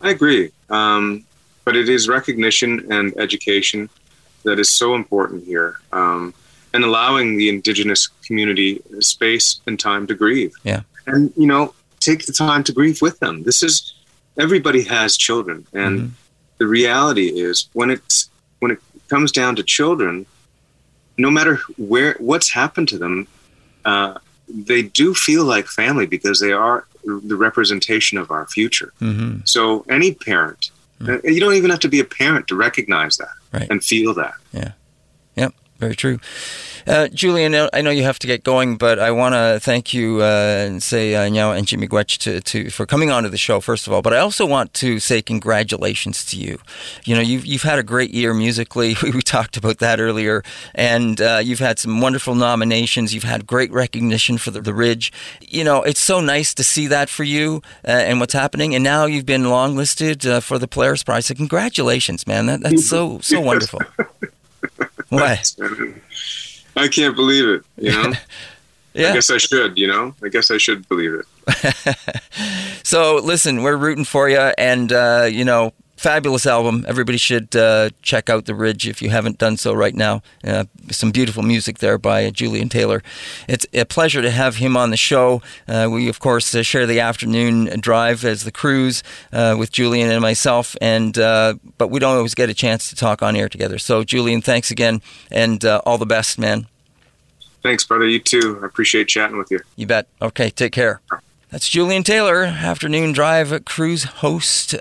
[0.00, 0.50] I agree.
[0.68, 1.24] Um,
[1.64, 3.88] but it is recognition and education
[4.42, 5.80] that is so important here.
[5.92, 6.34] Um,
[6.74, 10.52] and allowing the indigenous community space and time to grieve.
[10.64, 10.80] Yeah.
[11.06, 13.44] And, you know, take the time to grieve with them.
[13.44, 13.94] This is,
[14.36, 15.66] everybody has children.
[15.72, 16.10] And Mhm.
[16.58, 20.26] the reality is when it's, when it comes down to children,
[21.16, 23.26] no matter where, what's happened to them,
[23.84, 24.14] uh,
[24.48, 28.92] they do feel like family because they are the representation of our future.
[29.00, 29.40] Mm-hmm.
[29.44, 30.70] So any parent,
[31.06, 33.70] uh, you don't even have to be a parent to recognize that Right.
[33.70, 34.34] and feel that.
[35.78, 36.20] Very true.
[36.86, 40.22] Uh, Julian, I know you have to get going, but I want to thank you
[40.22, 43.86] uh, and say uh, Nyao and Chimigwech to, to, for coming onto the show, first
[43.86, 44.02] of all.
[44.02, 46.58] But I also want to say congratulations to you.
[47.04, 48.96] You know, you've, you've had a great year musically.
[49.04, 50.42] We, we talked about that earlier.
[50.74, 53.12] And uh, you've had some wonderful nominations.
[53.12, 55.12] You've had great recognition for the, the Ridge.
[55.42, 58.74] You know, it's so nice to see that for you uh, and what's happening.
[58.74, 61.26] And now you've been longlisted uh, for the Polaris Prize.
[61.26, 62.46] So congratulations, man.
[62.46, 63.80] That, that's so, so wonderful.
[65.14, 65.54] What?
[66.76, 67.62] I can't believe it.
[67.76, 68.12] You know,
[68.94, 69.10] yeah.
[69.10, 69.78] I guess I should.
[69.78, 71.96] You know, I guess I should believe it.
[72.84, 76.84] So listen, we're rooting for you, and uh, you know, fabulous album.
[76.88, 80.22] Everybody should uh, check out the Ridge if you haven't done so right now.
[80.42, 83.02] Uh, some beautiful music there by Julian Taylor.
[83.48, 85.42] It's a pleasure to have him on the show.
[85.68, 89.02] Uh, we of course uh, share the afternoon drive as the cruise
[89.32, 92.96] uh, with Julian and myself, and uh, but we don't always get a chance to
[92.96, 93.78] talk on air together.
[93.78, 96.66] So Julian, thanks again, and uh, all the best, man.
[97.62, 98.06] Thanks, brother.
[98.06, 98.58] You too.
[98.62, 99.60] I appreciate chatting with you.
[99.76, 100.06] You bet.
[100.20, 101.00] Okay, take care.
[101.50, 104.74] That's Julian Taylor, afternoon drive cruise host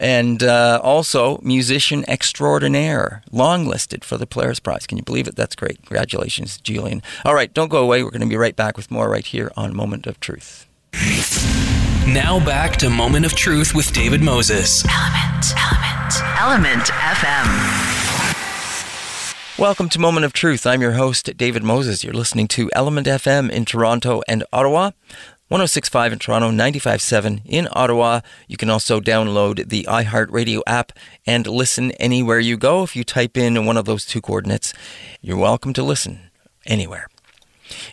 [0.00, 4.86] and uh, also musician extraordinaire, longlisted for the Polaris Prize.
[4.86, 5.36] Can you believe it?
[5.36, 5.78] That's great.
[5.86, 7.02] Congratulations, Julian.
[7.24, 8.02] All right, don't go away.
[8.02, 10.66] We're going to be right back with more right here on Moment of Truth.
[12.06, 14.84] Now back to Moment of Truth with David Moses.
[14.88, 15.44] Element.
[15.58, 15.98] Element.
[16.38, 17.98] Element FM.
[19.58, 20.66] Welcome to Moment of Truth.
[20.66, 22.04] I'm your host, David Moses.
[22.04, 24.92] You're listening to Element FM in Toronto and Ottawa.
[25.48, 28.20] 1065 in Toronto, 957 in Ottawa.
[28.48, 30.92] You can also download the iHeartRadio app
[31.26, 32.82] and listen anywhere you go.
[32.82, 34.74] If you type in one of those two coordinates,
[35.22, 36.20] you're welcome to listen
[36.66, 37.08] anywhere.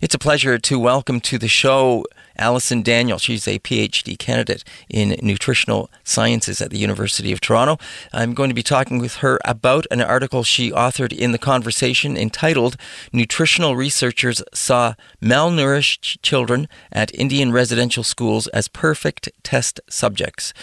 [0.01, 2.03] It's a pleasure to welcome to the show
[2.37, 3.17] Alison Daniel.
[3.17, 7.77] She's a PhD candidate in nutritional sciences at the University of Toronto.
[8.13, 12.17] I'm going to be talking with her about an article she authored in The Conversation
[12.17, 12.77] entitled
[13.13, 20.53] Nutritional Researchers Saw Malnourished Children at Indian Residential Schools as Perfect Test Subjects.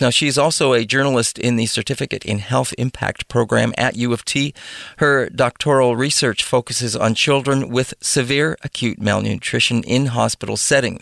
[0.00, 4.24] Now, she's also a journalist in the Certificate in Health Impact program at U of
[4.24, 4.54] T.
[4.98, 10.99] Her doctoral research focuses on children with severe acute malnutrition in hospital settings.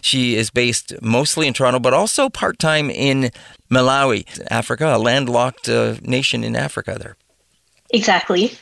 [0.00, 3.30] She is based mostly in Toronto, but also part time in
[3.70, 7.16] Malawi, Africa, a landlocked uh, nation in Africa there.
[7.90, 8.52] Exactly.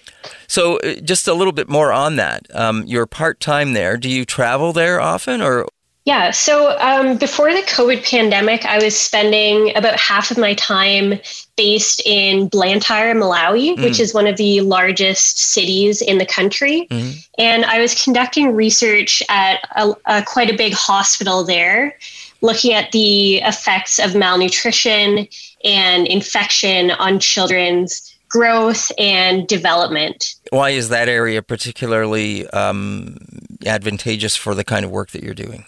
[0.46, 2.46] So, uh, just a little bit more on that.
[2.54, 3.96] Um, you're part time there.
[3.96, 5.66] Do you travel there often, or
[6.04, 6.32] yeah.
[6.32, 11.18] So um, before the COVID pandemic, I was spending about half of my time
[11.56, 13.82] based in Blantyre, Malawi, mm.
[13.82, 16.86] which is one of the largest cities in the country.
[16.90, 17.26] Mm.
[17.38, 21.96] And I was conducting research at a, a, quite a big hospital there,
[22.42, 25.26] looking at the effects of malnutrition
[25.64, 30.34] and infection on children's growth and development.
[30.50, 33.16] Why is that area particularly um,
[33.64, 35.64] advantageous for the kind of work that you're doing?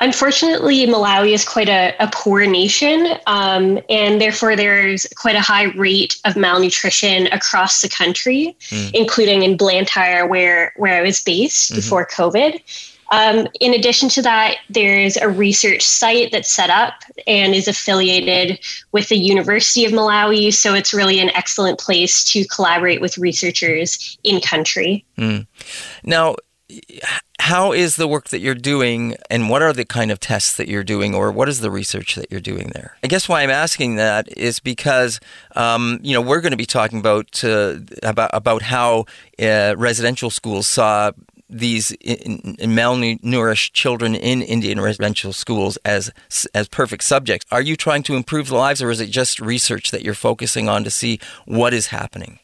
[0.00, 5.64] Unfortunately, Malawi is quite a, a poor nation, um, and therefore there's quite a high
[5.74, 8.94] rate of malnutrition across the country, mm.
[8.94, 11.80] including in Blantyre, where where I was based mm-hmm.
[11.80, 12.60] before COVID.
[13.10, 18.60] Um, in addition to that, there's a research site that's set up and is affiliated
[18.92, 20.52] with the University of Malawi.
[20.52, 25.04] So it's really an excellent place to collaborate with researchers in country.
[25.16, 25.46] Mm.
[26.04, 26.36] Now,
[27.40, 30.68] how is the work that you're doing and what are the kind of tests that
[30.68, 33.50] you're doing or what is the research that you're doing there i guess why i'm
[33.50, 35.18] asking that is because
[35.56, 39.06] um, you know we're going to be talking about uh, about about how
[39.40, 41.10] uh, residential schools saw
[41.50, 46.10] these malnourished children in Indian residential schools as
[46.54, 47.46] as perfect subjects.
[47.50, 50.68] Are you trying to improve the lives, or is it just research that you're focusing
[50.68, 52.38] on to see what is happening?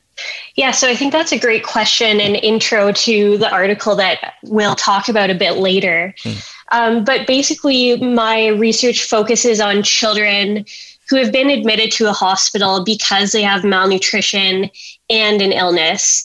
[0.56, 4.74] Yeah, so I think that's a great question and intro to the article that we'll
[4.74, 6.14] talk about a bit later.
[6.22, 6.50] Mm.
[6.72, 10.64] Um, but basically, my research focuses on children
[11.08, 14.70] who have been admitted to a hospital because they have malnutrition
[15.10, 16.24] and an illness.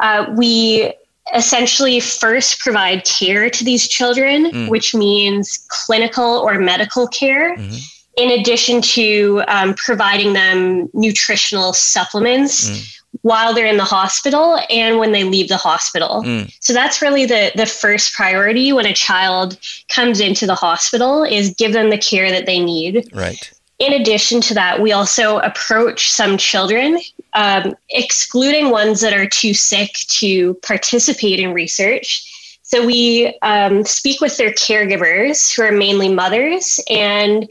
[0.00, 0.92] Uh, we
[1.34, 4.68] essentially first provide care to these children, mm.
[4.68, 7.56] which means clinical or medical care.
[7.56, 7.76] Mm-hmm
[8.18, 14.98] in addition to um, providing them nutritional supplements mm while they're in the hospital and
[14.98, 16.22] when they leave the hospital.
[16.24, 16.54] Mm.
[16.60, 21.54] So that's really the the first priority when a child comes into the hospital is
[21.54, 23.10] give them the care that they need.
[23.12, 23.50] Right.
[23.78, 26.98] In addition to that, we also approach some children,
[27.34, 32.24] um, excluding ones that are too sick to participate in research.
[32.62, 37.48] So we um, speak with their caregivers, who are mainly mothers, and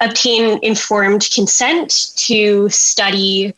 [0.00, 3.54] obtain informed consent to study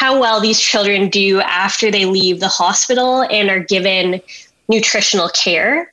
[0.00, 4.18] how well these children do after they leave the hospital and are given
[4.66, 5.92] nutritional care.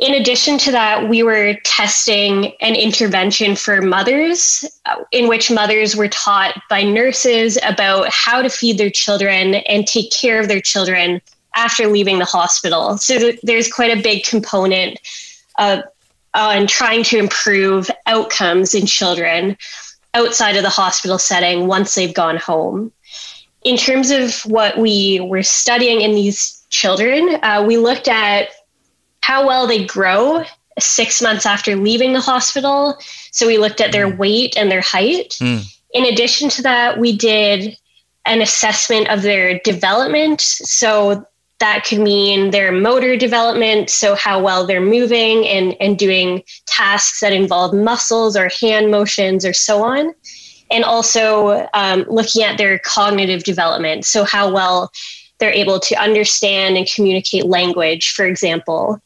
[0.00, 5.94] In addition to that, we were testing an intervention for mothers, uh, in which mothers
[5.94, 10.60] were taught by nurses about how to feed their children and take care of their
[10.60, 11.22] children
[11.54, 12.98] after leaving the hospital.
[12.98, 14.98] So there's quite a big component
[15.56, 15.84] of,
[16.34, 19.56] on trying to improve outcomes in children
[20.14, 22.90] outside of the hospital setting once they've gone home
[23.62, 28.48] in terms of what we were studying in these children, uh, we looked at
[29.22, 30.44] how well they grow
[30.78, 32.96] six months after leaving the hospital.
[33.32, 34.16] So we looked at their mm.
[34.16, 35.36] weight and their height.
[35.40, 35.64] Mm.
[35.92, 37.76] In addition to that, we did
[38.24, 40.40] an assessment of their development.
[40.40, 41.26] So
[41.58, 47.20] that could mean their motor development, so how well they're moving and, and doing tasks
[47.20, 50.14] that involve muscles or hand motions or so on
[50.70, 54.04] and also um, looking at their cognitive development.
[54.04, 54.90] So, how well
[55.38, 59.00] they're able to understand and communicate language, for example.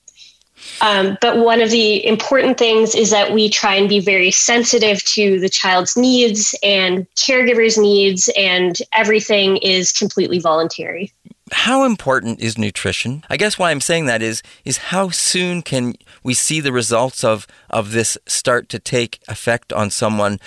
[0.81, 5.03] Um, but one of the important things is that we try and be very sensitive
[5.05, 11.13] to the child's needs and caregivers' needs, and everything is completely voluntary.
[11.53, 13.23] How important is nutrition?
[13.29, 17.23] I guess why I'm saying that is is how soon can we see the results
[17.23, 20.41] of of this start to take effect on someone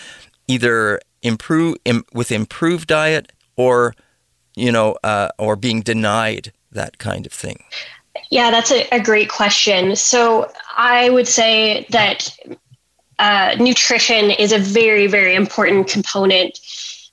[0.47, 3.95] either improve Im, with improved diet or
[4.55, 7.63] you know uh, or being denied that kind of thing
[8.29, 12.29] yeah that's a, a great question so i would say that
[13.19, 16.59] uh, nutrition is a very very important component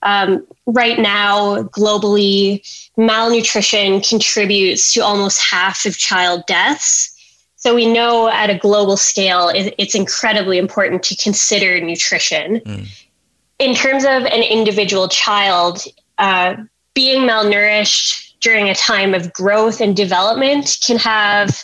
[0.03, 2.61] um, right now globally
[2.97, 7.11] malnutrition contributes to almost half of child deaths
[7.64, 12.61] So we know at a global scale, it's incredibly important to consider nutrition.
[12.61, 13.03] Mm.
[13.59, 15.84] In terms of an individual child,
[16.18, 16.57] uh,
[16.94, 21.62] being malnourished during a time of growth and development can have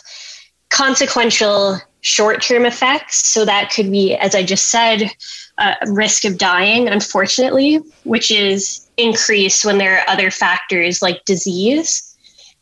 [0.69, 3.27] consequential short term effects.
[3.27, 5.11] So that could be, as I just said,
[5.57, 12.07] uh, risk of dying, unfortunately, which is increased when there are other factors like disease.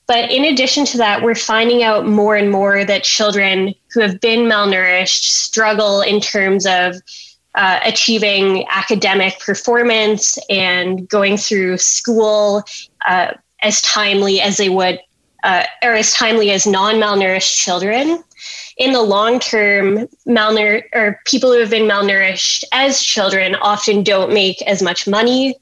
[0.08, 4.20] But in addition to that, we're finding out more and more that children who have
[4.20, 6.96] been malnourished struggle in terms of
[7.56, 12.64] uh, achieving academic performance and going through school
[13.08, 15.00] uh, as timely as they would,
[15.44, 18.24] uh, or as timely as non malnourished children
[18.78, 24.34] in the long term, malnour or people who have been malnourished as children often don't
[24.34, 25.56] make as much money.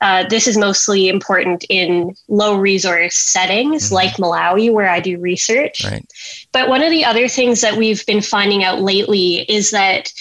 [0.00, 3.94] Uh, this is mostly important in low resource settings mm-hmm.
[3.94, 5.84] like Malawi, where I do research.
[5.84, 6.04] Right.
[6.52, 10.12] But one of the other things that we've been finding out lately is that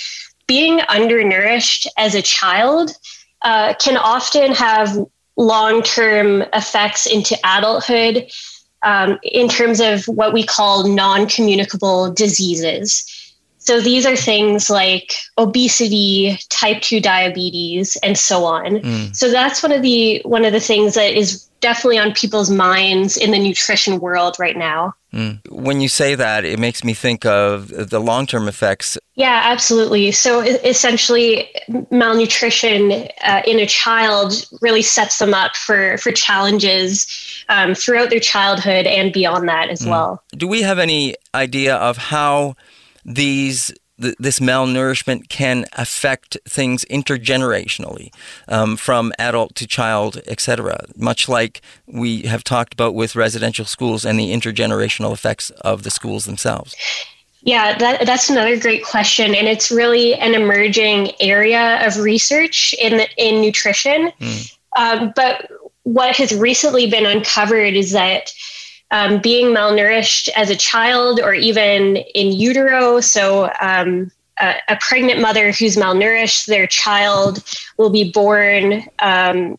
[0.47, 2.91] being undernourished as a child
[3.41, 4.97] uh, can often have
[5.35, 8.31] long term effects into adulthood
[8.83, 13.09] um, in terms of what we call non communicable diseases.
[13.57, 18.79] So these are things like obesity, type 2 diabetes and so on.
[18.79, 19.15] Mm.
[19.15, 23.15] So that's one of the one of the things that is definitely on people's minds
[23.15, 24.93] in the nutrition world right now.
[25.13, 25.39] Mm.
[25.51, 28.97] When you say that, it makes me think of the long-term effects.
[29.15, 30.11] Yeah, absolutely.
[30.11, 31.49] So essentially
[31.91, 37.05] malnutrition uh, in a child really sets them up for for challenges
[37.47, 39.91] um, throughout their childhood and beyond that as mm.
[39.91, 40.23] well.
[40.31, 42.55] Do we have any idea of how
[43.05, 48.13] these th- this malnourishment can affect things intergenerationally,
[48.47, 50.85] um, from adult to child, etc.
[50.95, 55.91] Much like we have talked about with residential schools and the intergenerational effects of the
[55.91, 56.75] schools themselves.
[57.45, 62.97] Yeah, that, that's another great question, and it's really an emerging area of research in
[62.97, 64.11] the, in nutrition.
[64.21, 64.57] Mm.
[64.77, 65.51] Um, but
[65.83, 68.31] what has recently been uncovered is that
[68.93, 73.01] um, being malnourished as a child or even in utero.
[73.01, 77.43] So, um, a, a, pregnant mother who's malnourished, their child
[77.77, 79.57] will be born um,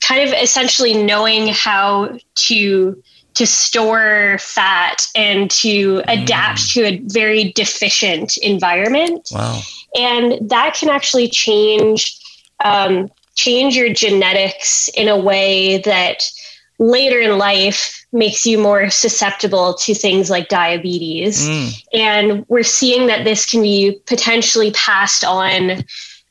[0.00, 3.02] kind of essentially knowing how to
[3.34, 6.04] to store fat and to mm.
[6.06, 9.28] adapt to a very deficient environment.
[9.32, 9.60] Wow.
[9.96, 12.18] And that can actually change
[12.64, 16.30] um, change your genetics in a way that
[16.78, 21.48] later in life makes you more susceptible to things like diabetes.
[21.48, 21.84] Mm.
[21.92, 25.84] And we're seeing that this can be potentially passed on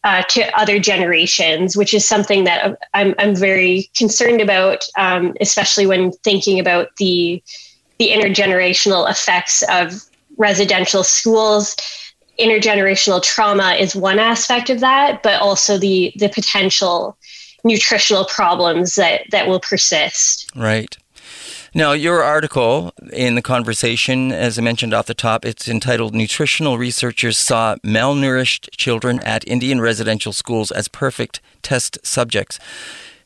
[0.03, 5.85] uh, to other generations, which is something that I'm, I'm very concerned about, um, especially
[5.85, 7.41] when thinking about the,
[7.99, 10.03] the intergenerational effects of
[10.37, 11.77] residential schools.
[12.37, 17.17] Intergenerational trauma is one aspect of that, but also the, the potential
[17.63, 20.49] nutritional problems that, that will persist.
[20.55, 20.97] Right.
[21.75, 26.77] Now, your article in the conversation, as I mentioned off the top, it's entitled Nutritional
[26.77, 32.59] Researchers Saw Malnourished Children at Indian Residential Schools as Perfect Test Subjects.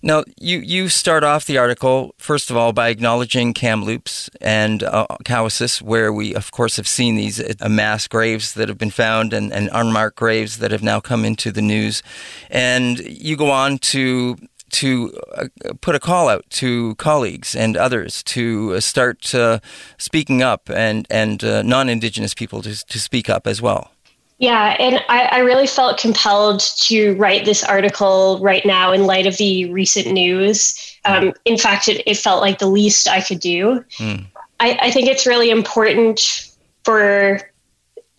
[0.01, 5.07] Now, you, you start off the article, first of all, by acknowledging Kamloops and uh,
[5.23, 9.33] Cowessess, where we, of course, have seen these uh, mass graves that have been found
[9.33, 12.03] and, and unmarked graves that have now come into the news.
[12.49, 14.37] And you go on to
[14.69, 15.45] to uh,
[15.79, 19.59] put a call out to colleagues and others to uh, start uh,
[19.97, 23.91] speaking up and and uh, non-indigenous people to to speak up as well.
[24.39, 29.25] Yeah, and I, I, really felt compelled to write this article right now in light
[29.25, 30.95] of the recent news.
[31.05, 33.83] Um, in fact, it, it, felt like the least I could do.
[33.97, 34.27] Mm.
[34.59, 36.51] I, I think it's really important
[36.83, 37.41] for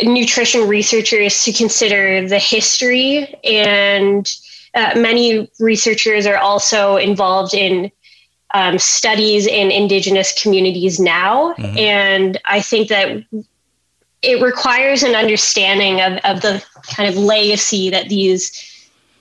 [0.02, 4.28] nutrition researchers to consider the history and
[4.74, 7.90] uh, many researchers are also involved in
[8.54, 11.54] um, studies in indigenous communities now.
[11.54, 11.78] Mm-hmm.
[11.78, 13.24] And I think that
[14.22, 18.64] it requires an understanding of, of the kind of legacy that these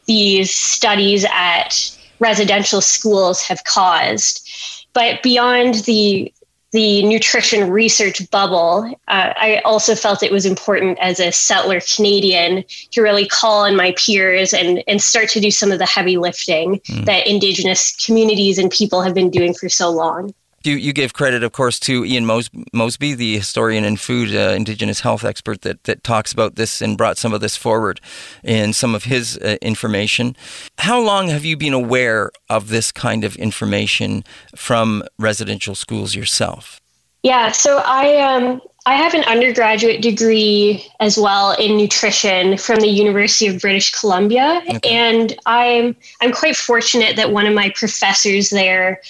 [0.06, 4.50] these studies at residential schools have caused.
[4.93, 6.34] But beyond the
[6.74, 12.66] the nutrition research bubble, uh, I also felt it was important as a settler Canadian
[12.91, 16.18] to really call on my peers and, and start to do some of the heavy
[16.18, 17.06] lifting mm.
[17.06, 20.34] that Indigenous communities and people have been doing for so long.
[20.68, 24.53] You, you gave credit, of course, to Ian Mos- Mosby, the historian and food uh,
[24.53, 28.01] Indigenous health expert that, that talks about this and brought some of this forward
[28.43, 30.36] in some of his uh, information.
[30.78, 36.82] How long have you been aware of this kind of information from residential schools yourself?
[37.24, 42.88] Yeah, so I um, I have an undergraduate degree as well in nutrition from the
[42.88, 44.80] University of British Columbia, okay.
[44.89, 49.01] and I'm I'm quite fortunate that one of my professors there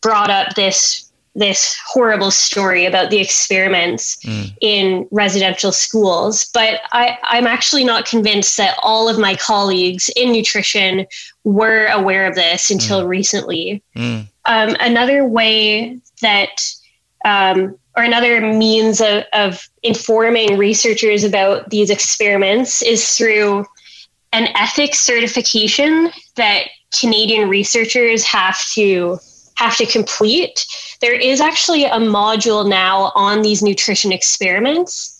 [0.00, 1.05] brought up this
[1.36, 4.52] this horrible story about the experiments mm.
[4.60, 6.46] in residential schools.
[6.54, 11.06] But I, I'm actually not convinced that all of my colleagues in nutrition
[11.44, 13.08] were aware of this until mm.
[13.08, 13.82] recently.
[13.94, 14.26] Mm.
[14.46, 16.62] Um, another way that
[17.24, 23.64] um, or another means of, of informing researchers about these experiments is through
[24.32, 26.68] an ethics certification that
[26.98, 29.18] Canadian researchers have to
[29.56, 30.66] have to complete.
[31.00, 35.12] There is actually a module now on these nutrition experiments,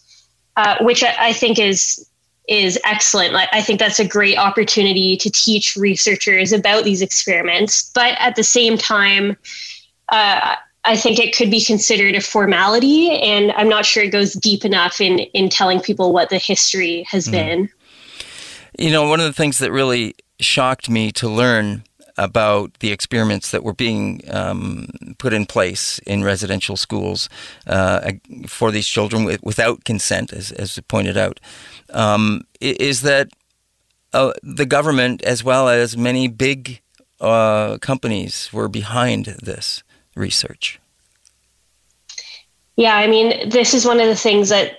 [0.57, 2.07] uh, which I, I, think is
[2.49, 3.35] is excellent.
[3.35, 7.91] I think that's a great opportunity to teach researchers about these experiments.
[7.93, 9.37] But at the same time,
[10.11, 14.35] uh, I think it could be considered a formality, and I'm not sure it goes
[14.35, 17.33] deep enough in in telling people what the history has mm.
[17.33, 17.69] been.
[18.79, 21.83] You know, one of the things that really shocked me to learn
[22.19, 24.89] about the experiments that were being um,
[25.19, 27.29] put in place in residential schools
[27.67, 28.13] uh,
[28.47, 31.41] for these children without consent, as, as pointed out,
[31.91, 33.29] um, is that
[34.13, 36.81] uh, the government, as well as many big
[37.21, 39.83] uh, companies, were behind this
[40.15, 40.81] research?
[42.77, 44.79] Yeah, I mean, this is one of the things that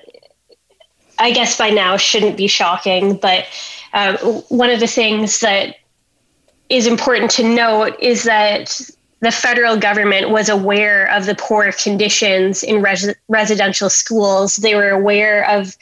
[1.20, 3.46] I guess by now shouldn't be shocking, but
[3.94, 4.18] uh,
[4.50, 5.76] one of the things that
[6.70, 8.82] is important to note is that
[9.20, 14.58] the federal government was aware of the poor conditions in res- residential schools.
[14.58, 15.76] They were aware of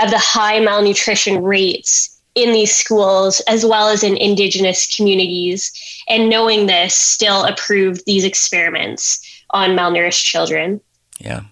[0.00, 5.72] of the high malnutrition rates in these schools as well as in indigenous communities.
[6.08, 9.20] And knowing this still approved these experiments
[9.50, 10.80] on malnourished children.
[11.18, 11.42] Yeah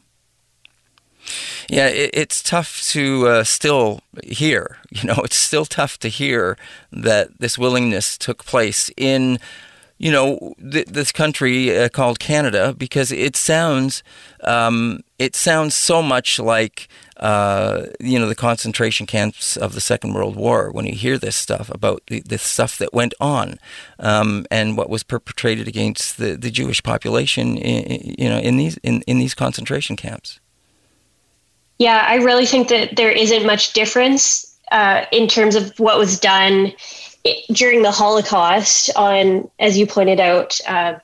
[1.69, 6.57] yeah it, it's tough to uh, still hear you know it's still tough to hear
[6.93, 9.39] that this willingness took place in
[9.99, 14.03] you know th- this country uh, called Canada because it sounds
[14.45, 16.89] um, it sounds so much like
[17.19, 20.71] uh, you know, the concentration camps of the Second World War.
[20.71, 23.59] When you hear this stuff about the, the stuff that went on
[23.99, 28.77] um, and what was perpetrated against the, the Jewish population, in, you know, in these
[28.79, 30.41] in, in these concentration camps.
[31.79, 36.19] Yeah, I really think that there isn't much difference uh, in terms of what was
[36.19, 36.73] done
[37.53, 40.95] during the Holocaust on, as you pointed out, uh,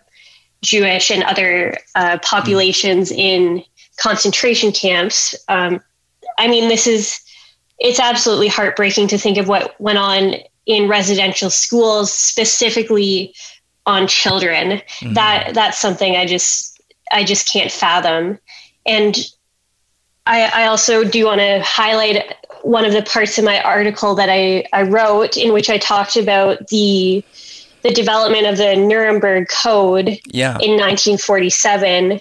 [0.62, 3.18] Jewish and other uh, populations mm.
[3.18, 3.64] in
[3.96, 5.34] concentration camps.
[5.48, 5.80] Um,
[6.38, 7.20] I mean, this is
[7.78, 13.34] it's absolutely heartbreaking to think of what went on in residential schools, specifically
[13.86, 14.80] on children.
[15.00, 15.14] Mm-hmm.
[15.14, 18.38] That that's something I just I just can't fathom.
[18.86, 19.16] And
[20.26, 24.28] I, I also do want to highlight one of the parts of my article that
[24.28, 27.24] I, I wrote in which I talked about the
[27.82, 30.56] the development of the Nuremberg Code yeah.
[30.60, 32.20] in 1947,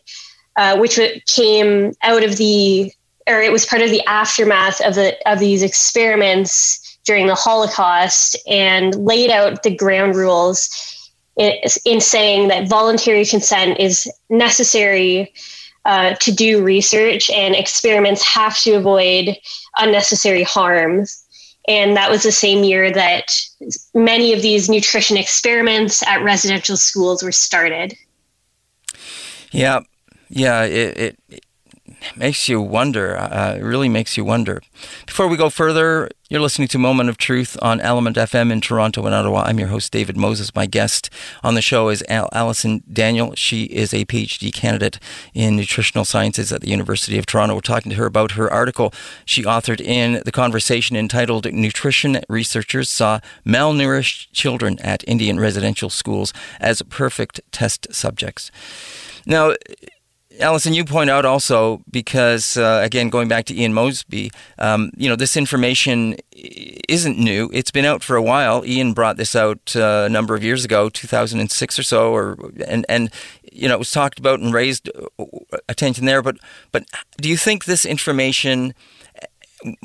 [0.56, 2.92] uh, which came out of the
[3.28, 8.36] or it was part of the aftermath of the of these experiments during the Holocaust
[8.48, 11.54] and laid out the ground rules in,
[11.86, 15.32] in saying that voluntary consent is necessary
[15.86, 19.36] uh, to do research and experiments have to avoid
[19.78, 21.24] unnecessary harms.
[21.68, 23.32] And that was the same year that
[23.94, 27.96] many of these nutrition experiments at residential schools were started.
[29.52, 29.82] Yeah,
[30.30, 31.46] yeah, it, it
[32.16, 33.18] makes you wonder.
[33.18, 34.62] Uh, it really makes you wonder.
[35.06, 39.06] Before we go further, you're listening to Moment of Truth on Element FM in Toronto
[39.06, 39.44] and Ottawa.
[39.44, 40.56] I'm your host, David Moses.
[40.56, 41.10] My guest
[41.44, 43.34] on the show is Al- Allison Daniel.
[43.36, 44.98] She is a PhD candidate
[45.34, 47.56] in nutritional sciences at the University of Toronto.
[47.56, 48.94] We're talking to her about her article
[49.26, 56.34] she authored in the conversation entitled Nutrition Researchers Saw Malnourished Children at Indian Residential Schools
[56.60, 58.52] as Perfect Test Subjects.
[59.26, 59.56] Now,
[60.40, 65.10] Allison, you point out also because uh, again, going back to Ian Mosby, um, you
[65.10, 67.50] know this information isn't new.
[67.54, 68.66] It's been out for a while.
[68.66, 72.86] Ian brought this out uh, a number of years ago, 2006 or so, or and
[72.88, 73.12] and
[73.52, 75.26] you know it was talked about and raised uh,
[75.68, 76.22] attention there.
[76.22, 76.38] But
[76.72, 76.86] but
[77.18, 78.74] do you think this information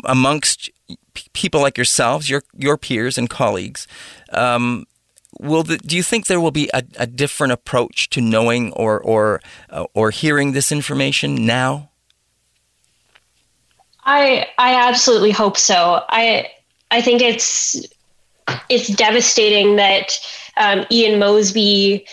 [0.05, 0.70] amongst
[1.32, 3.86] people like yourselves, your your peers and colleagues,
[4.32, 4.86] um,
[5.41, 9.01] will the, do you think there will be a, a different approach to knowing or
[9.01, 11.91] or uh, or hearing this information now?
[14.05, 16.03] I I absolutely hope so.
[16.09, 16.49] I
[16.91, 17.76] I think it's
[18.68, 20.18] it's devastating that
[20.57, 22.07] um, Ian Mosby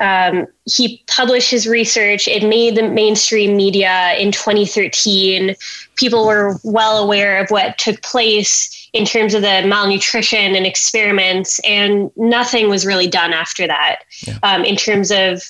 [0.00, 2.26] Um, he published his research.
[2.26, 5.54] It made the mainstream media in 2013.
[5.96, 11.60] People were well aware of what took place in terms of the malnutrition and experiments,
[11.60, 14.38] and nothing was really done after that yeah.
[14.42, 15.42] um, in terms of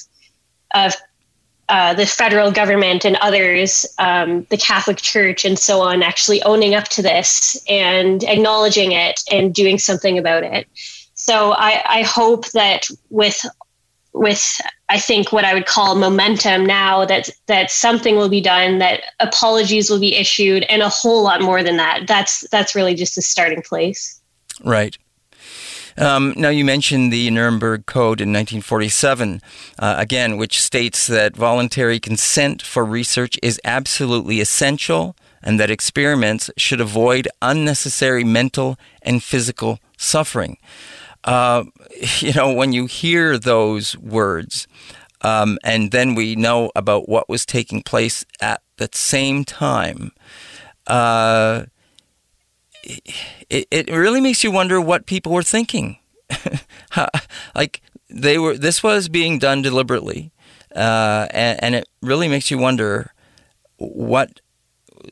[0.74, 0.94] of
[1.70, 6.74] uh, the federal government and others, um, the Catholic Church and so on, actually owning
[6.74, 10.66] up to this and acknowledging it and doing something about it.
[11.14, 13.44] So I, I hope that with
[14.12, 18.78] with I think what I would call momentum now that that something will be done,
[18.78, 22.06] that apologies will be issued, and a whole lot more than that.
[22.06, 24.20] That's that's really just a starting place.
[24.64, 24.96] Right.
[25.96, 29.42] Um, now, you mentioned the Nuremberg Code in 1947,
[29.78, 36.50] uh, again, which states that voluntary consent for research is absolutely essential and that experiments
[36.56, 40.58] should avoid unnecessary mental and physical suffering.
[41.24, 41.64] Uh,
[42.20, 44.66] you know, when you hear those words,
[45.22, 50.12] um, and then we know about what was taking place at the same time,
[50.86, 51.64] uh,
[52.82, 55.98] it, it really makes you wonder what people were thinking.
[57.54, 60.32] like they were, this was being done deliberately,
[60.74, 63.12] uh, and, and, it really makes you wonder
[63.76, 64.40] what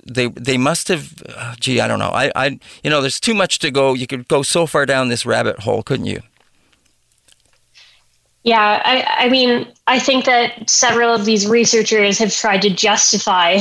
[0.06, 1.22] they they must have.
[1.28, 2.10] Oh, gee, I don't know.
[2.10, 3.94] I, I you know, there's too much to go.
[3.94, 6.20] You could go so far down this rabbit hole, couldn't you?
[8.48, 13.58] Yeah, I, I mean, I think that several of these researchers have tried to justify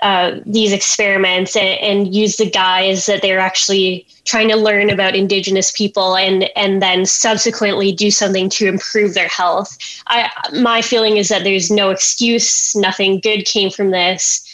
[0.00, 5.16] uh, these experiments and, and, use the guise that they're actually trying to learn about
[5.16, 9.76] indigenous people and and then subsequently do something to improve their health.
[10.06, 14.46] I my feeling is that there's no excuse, nothing good came from this,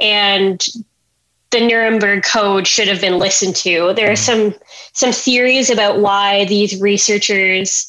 [0.00, 0.64] and
[1.50, 3.92] the Nuremberg Code should have been listened to.
[3.94, 4.54] There are some
[4.94, 7.86] some theories about why these researchers,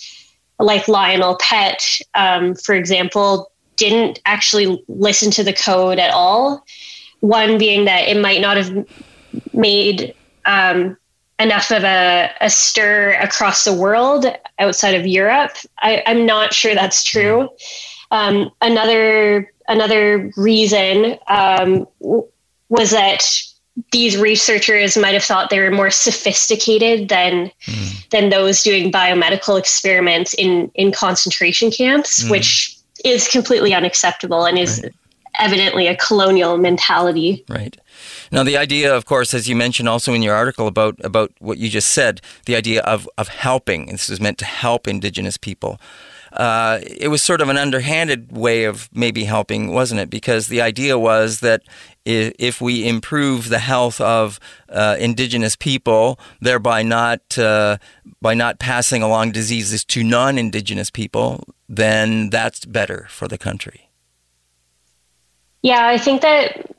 [0.60, 6.66] like Lionel Pett, um, for example, didn't actually listen to the code at all
[7.26, 8.86] one being that it might not have
[9.54, 10.14] made
[10.46, 10.96] um,
[11.40, 14.26] enough of a, a, stir across the world
[14.60, 15.52] outside of Europe.
[15.80, 17.50] I, am not sure that's true.
[18.12, 21.88] Um, another another reason um,
[22.70, 23.26] was that
[23.92, 28.10] these researchers might have thought they were more sophisticated than mm.
[28.10, 32.32] than those doing biomedical experiments in in concentration camps, mm.
[32.32, 34.94] which is completely unacceptable and is right
[35.40, 37.44] evidently a colonial mentality.
[37.50, 37.78] Right.
[38.32, 41.58] Now, the idea, of course, as you mentioned also in your article about, about what
[41.58, 45.80] you just said, the idea of, of helping, this is meant to help Indigenous people.
[46.34, 50.10] Uh, it was sort of an underhanded way of maybe helping, wasn't it?
[50.10, 51.62] Because the idea was that
[52.06, 54.40] if we improve the health of
[54.70, 57.78] uh, indigenous people, thereby not uh,
[58.22, 63.90] by not passing along diseases to non-indigenous people, then that's better for the country.
[65.62, 66.76] Yeah, I think that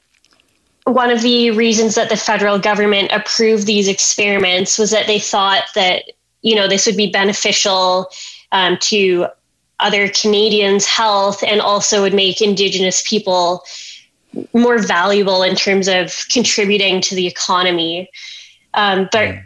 [0.85, 5.65] one of the reasons that the federal government approved these experiments was that they thought
[5.75, 6.05] that
[6.43, 8.09] you know this would be beneficial
[8.53, 9.27] um, to
[9.81, 13.65] other Canadians' health and also would make Indigenous people
[14.53, 18.09] more valuable in terms of contributing to the economy.
[18.75, 19.37] Um, but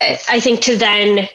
[0.00, 1.28] I think to then,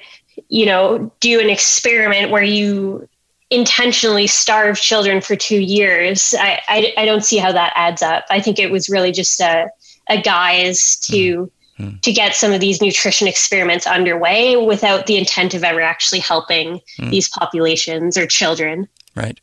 [0.49, 3.07] you know, do an experiment where you
[3.49, 8.26] intentionally starve children for two years, I, I, I, don't see how that adds up.
[8.30, 9.70] I think it was really just a,
[10.07, 12.01] a guise to mm.
[12.01, 16.80] to get some of these nutrition experiments underway without the intent of ever actually helping
[16.99, 17.09] mm.
[17.09, 18.88] these populations or children.
[19.15, 19.39] Right.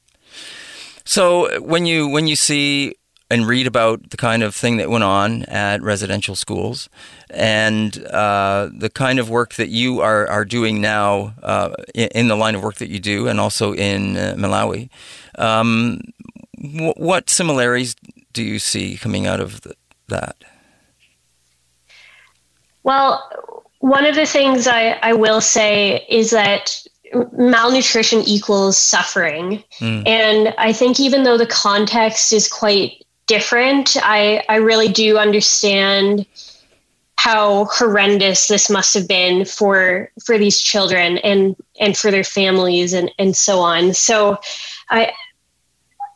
[1.05, 2.95] So when you when you see
[3.31, 6.89] and read about the kind of thing that went on at residential schools
[7.31, 12.29] and uh, the kind of work that you are, are doing now uh, in, in,
[12.29, 14.89] the line of work that you do and also in uh, Malawi.
[15.39, 16.01] Um,
[16.63, 17.97] w- what similarities
[18.33, 19.75] do you see coming out of the,
[20.09, 20.37] that?
[22.85, 23.29] Well,
[23.81, 26.81] one of the things I, I will say is that
[27.33, 29.63] malnutrition equals suffering.
[29.79, 30.07] Mm.
[30.07, 33.97] And I think even though the context is quite different.
[34.03, 36.27] I, I really do understand
[37.19, 42.93] how horrendous this must have been for for these children and and for their families
[42.93, 43.95] and and so on.
[43.95, 44.39] So
[44.91, 45.13] I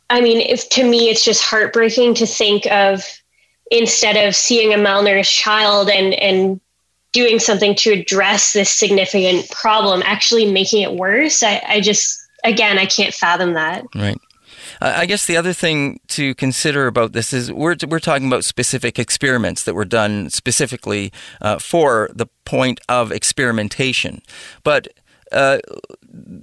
[0.09, 3.03] I mean if to me it's just heartbreaking to think of
[3.71, 6.61] instead of seeing a malnourished child and and
[7.13, 12.77] doing something to address this significant problem actually making it worse I, I just again
[12.77, 14.17] i can't fathom that right
[14.81, 18.97] I guess the other thing to consider about this is we're, we're talking about specific
[18.97, 24.23] experiments that were done specifically uh, for the point of experimentation.
[24.63, 24.87] But
[25.31, 25.59] uh,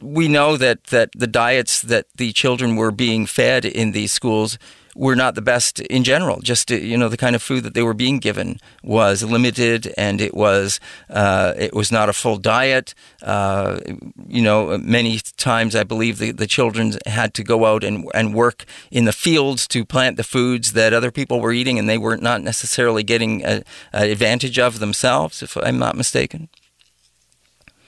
[0.01, 4.57] we know that, that the diets that the children were being fed in these schools
[4.99, 6.40] were not the best in general.
[6.40, 10.20] Just you know, the kind of food that they were being given was limited, and
[10.20, 12.94] it was uh, it was not a full diet.
[13.22, 13.78] Uh,
[14.26, 18.34] you know, many times I believe the, the children had to go out and and
[18.34, 21.99] work in the fields to plant the foods that other people were eating, and they
[21.99, 23.62] were not necessarily getting a,
[23.94, 26.49] a advantage of themselves, if I'm not mistaken.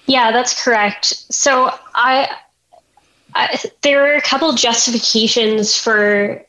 [0.06, 1.06] Yeah, that's correct.
[1.32, 2.28] So I,
[3.34, 6.44] I there are a couple justifications for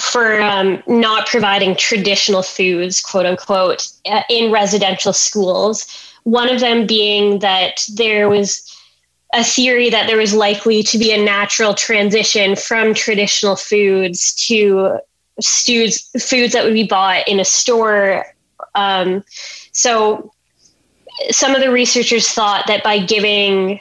[0.00, 5.86] for um, not providing traditional foods, quote unquote, uh, in residential schools.
[6.24, 8.62] One of them being that there was
[9.34, 14.98] a theory that there was likely to be a natural transition from traditional foods to
[15.44, 18.24] foods foods that would be bought in a store.
[18.74, 19.24] Um,
[19.72, 20.32] so,
[21.30, 23.80] some of the researchers thought that by giving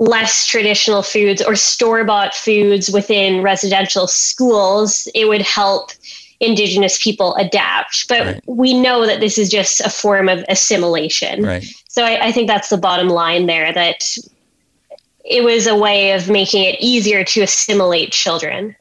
[0.00, 5.92] less traditional foods or store bought foods within residential schools, it would help
[6.40, 8.08] indigenous people adapt.
[8.08, 8.42] But right.
[8.46, 11.44] we know that this is just a form of assimilation.
[11.44, 11.64] Right.
[11.88, 14.02] So I, I think that's the bottom line there that
[15.22, 18.74] it was a way of making it easier to assimilate children.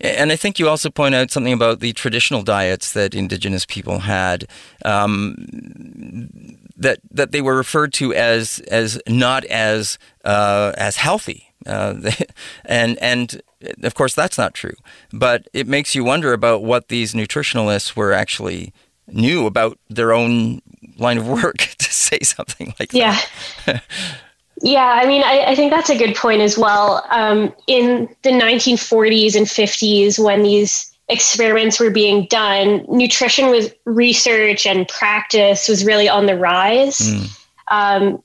[0.00, 4.00] And I think you also point out something about the traditional diets that Indigenous people
[4.00, 4.46] had.
[4.84, 11.94] Um, that that they were referred to as as not as uh, as healthy, uh,
[12.64, 13.42] and and
[13.82, 14.74] of course that's not true.
[15.12, 18.72] But it makes you wonder about what these nutritionalists were actually
[19.08, 20.62] knew about their own
[20.96, 23.18] line of work to say something like yeah.
[23.66, 23.66] that.
[23.66, 23.80] Yeah,
[24.62, 27.04] Yeah, I mean, I, I, think that's a good point as well.
[27.10, 34.66] Um, in the 1940s and 50s, when these experiments were being done, nutrition was research
[34.66, 36.98] and practice was really on the rise.
[36.98, 37.40] Mm.
[37.68, 38.22] Um,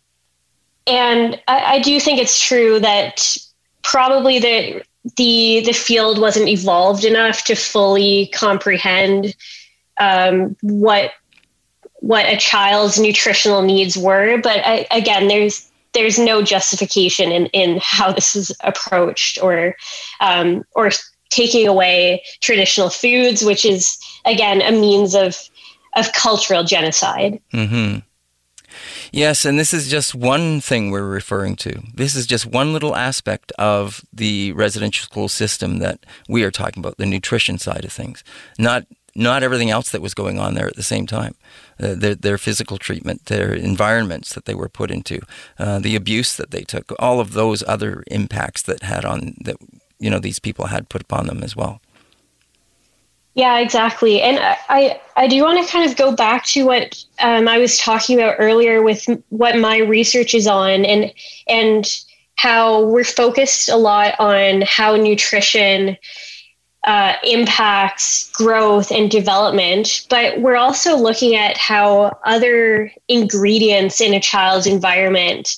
[0.87, 3.37] and I, I, do think it's true that
[3.83, 4.83] probably the
[5.15, 9.35] the the field wasn't evolved enough to fully comprehend
[9.99, 11.11] um, what
[12.01, 14.39] what a child's nutritional needs were.
[14.41, 19.75] But I, again, there's there's no justification in, in how this is approached or
[20.19, 20.91] um, or
[21.29, 25.37] taking away traditional foods, which is again a means of
[25.95, 27.39] of cultural genocide.
[27.53, 27.99] Mm-hmm.
[29.11, 31.81] Yes, and this is just one thing we're referring to.
[31.95, 36.81] This is just one little aspect of the residential school system that we are talking
[36.81, 38.23] about, the nutrition side of things.
[38.57, 41.35] Not not everything else that was going on there at the same time.
[41.81, 45.19] Uh, their, their, physical treatment, their environments that they were put into,
[45.57, 49.57] uh, the abuse that they took, all of those other impacts that had on that
[49.99, 51.81] you know these people had put upon them as well.
[53.35, 54.21] Yeah, exactly.
[54.21, 57.77] And I, I do want to kind of go back to what um, I was
[57.77, 61.13] talking about earlier with what my research is on, and
[61.47, 61.87] and
[62.35, 65.97] how we're focused a lot on how nutrition
[66.85, 74.19] uh, impacts growth and development, but we're also looking at how other ingredients in a
[74.19, 75.57] child's environment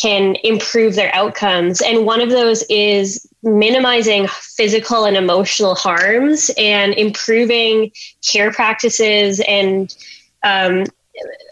[0.00, 1.82] can improve their outcomes.
[1.82, 7.90] And one of those is minimizing physical and emotional harms and improving
[8.26, 9.94] care practices and
[10.44, 10.84] um,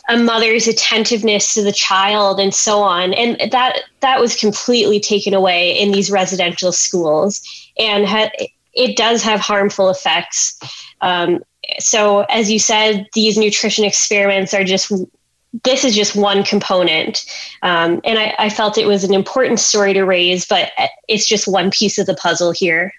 [0.08, 3.12] a mother's attentiveness to the child and so on.
[3.14, 7.42] And that that was completely taken away in these residential schools
[7.78, 8.30] and ha-
[8.72, 10.58] it does have harmful effects.
[11.00, 11.42] Um,
[11.78, 14.92] so as you said these nutrition experiments are just
[15.64, 17.26] this is just one component.
[17.62, 20.70] Um, and I, I, felt it was an important story to raise, but
[21.08, 22.92] it's just one piece of the puzzle here.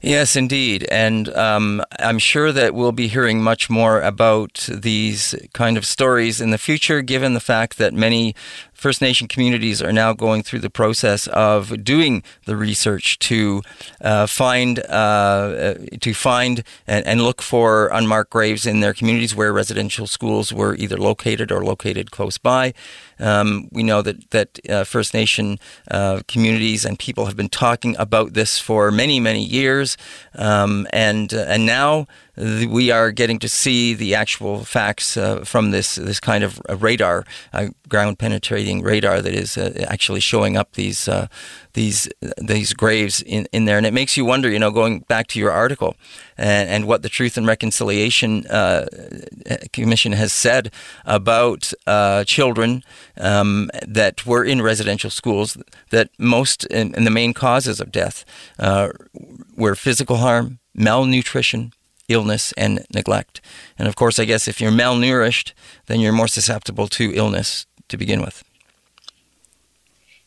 [0.00, 0.86] Yes, indeed.
[0.90, 6.42] And um, I'm sure that we'll be hearing much more about these kind of stories
[6.42, 8.34] in the future, given the fact that many
[8.74, 13.62] First Nation communities are now going through the process of doing the research to
[14.00, 19.52] uh, find uh, to find and, and, look for unmarked graves in their communities where
[19.52, 22.74] residential schools were either located or located close by.
[23.18, 25.58] Um, we know that that uh, First Nation
[25.90, 29.96] uh, communities and people have been talking about this for many many years,
[30.34, 32.06] um, and uh, and now
[32.36, 37.24] we are getting to see the actual facts uh, from this this kind of radar,
[37.52, 41.28] uh, ground penetrating radar that is uh, actually showing up these uh,
[41.74, 42.08] these
[42.38, 44.50] these graves in, in there, and it makes you wonder.
[44.50, 45.96] You know, going back to your article
[46.36, 48.86] and, and what the Truth and Reconciliation uh,
[49.72, 50.72] Commission has said
[51.04, 52.82] about uh, children
[53.16, 55.56] um, that were in residential schools,
[55.90, 58.24] that most and, and the main causes of death
[59.56, 61.72] were physical harm, malnutrition
[62.08, 63.40] illness and neglect.
[63.78, 65.52] And of course, I guess if you're malnourished,
[65.86, 68.44] then you're more susceptible to illness to begin with.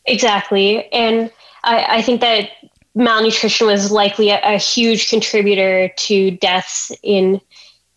[0.06, 0.90] Exactly.
[0.92, 1.30] And
[1.64, 2.50] I, I think that
[2.94, 7.40] malnutrition was likely a, a, huge contributor to deaths in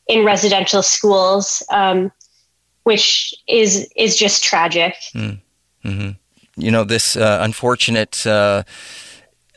[0.07, 2.11] in residential schools, um,
[2.84, 4.95] which is is just tragic.
[5.13, 5.39] Mm.
[5.86, 6.09] Mm-hmm.
[6.61, 8.25] You know, this uh, unfortunate.
[8.27, 8.63] Uh,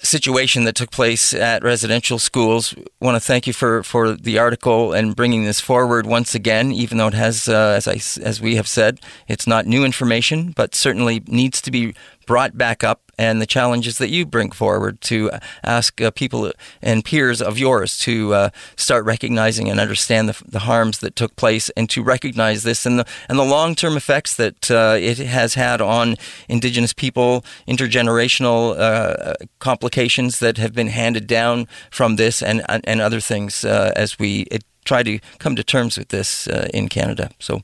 [0.04, 2.74] situation that took place at residential schools.
[3.00, 6.98] Want to thank you for, for the article and bringing this forward once again, even
[6.98, 10.74] though it has, uh, as, I, as we have said, it's not new information, but
[10.74, 11.94] certainly needs to be
[12.26, 15.30] brought back up and the challenges that you bring forward to
[15.62, 16.52] ask uh, people
[16.82, 21.36] and peers of yours to uh, start recognizing and understand the, the, harms that took
[21.36, 25.18] place and to recognize this and the, and the long term effects that uh, it
[25.18, 26.16] has had on
[26.48, 33.20] Indigenous people, intergenerational uh, complications that have been handed down from this and, and other
[33.20, 37.30] things uh, as we it, try to come to terms with this uh, in Canada.
[37.38, 37.62] So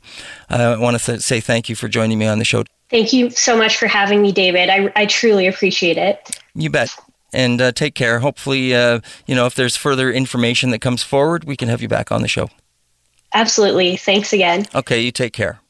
[0.49, 2.65] I want to th- say thank you for joining me on the show.
[2.91, 4.69] Thank you so much for having me, David.
[4.69, 6.41] I, I truly appreciate it.
[6.55, 6.91] You bet.
[7.33, 8.19] And uh, take care.
[8.19, 11.89] Hopefully, uh, you know, if there's further information that comes forward, we can have you
[11.89, 12.51] back on the show.
[13.33, 13.97] Absolutely.
[13.97, 14.67] Thanks again.
[14.75, 15.61] Okay, you take care.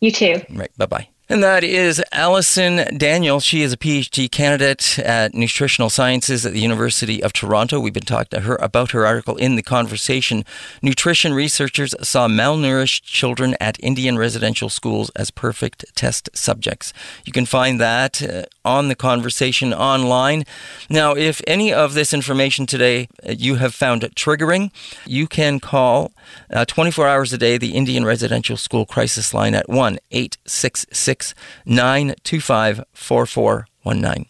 [0.00, 0.40] You too.
[0.50, 0.70] Right.
[0.76, 1.08] Bye bye.
[1.30, 3.38] And that is Allison Daniel.
[3.38, 7.78] She is a PhD candidate at nutritional sciences at the University of Toronto.
[7.80, 10.46] We've been talking to her about her article in the conversation.
[10.80, 16.94] Nutrition researchers saw malnourished children at Indian residential schools as perfect test subjects.
[17.26, 20.44] You can find that uh, on the conversation online.
[20.88, 24.70] Now, if any of this information today uh, you have found triggering,
[25.04, 26.10] you can call
[26.50, 29.98] uh, 24 hours a day the Indian residential school crisis line at 1
[31.18, 31.34] 866
[31.66, 34.26] 925 4419.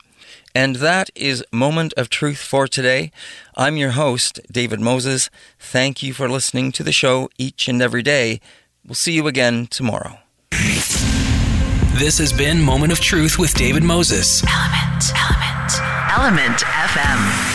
[0.54, 3.12] And that is Moment of Truth for today.
[3.56, 5.30] I'm your host, David Moses.
[5.58, 8.40] Thank you for listening to the show each and every day.
[8.84, 10.18] We'll see you again tomorrow.
[10.50, 14.42] This has been Moment of Truth with David Moses.
[14.44, 15.72] Element, Element,
[16.10, 17.47] Element FM.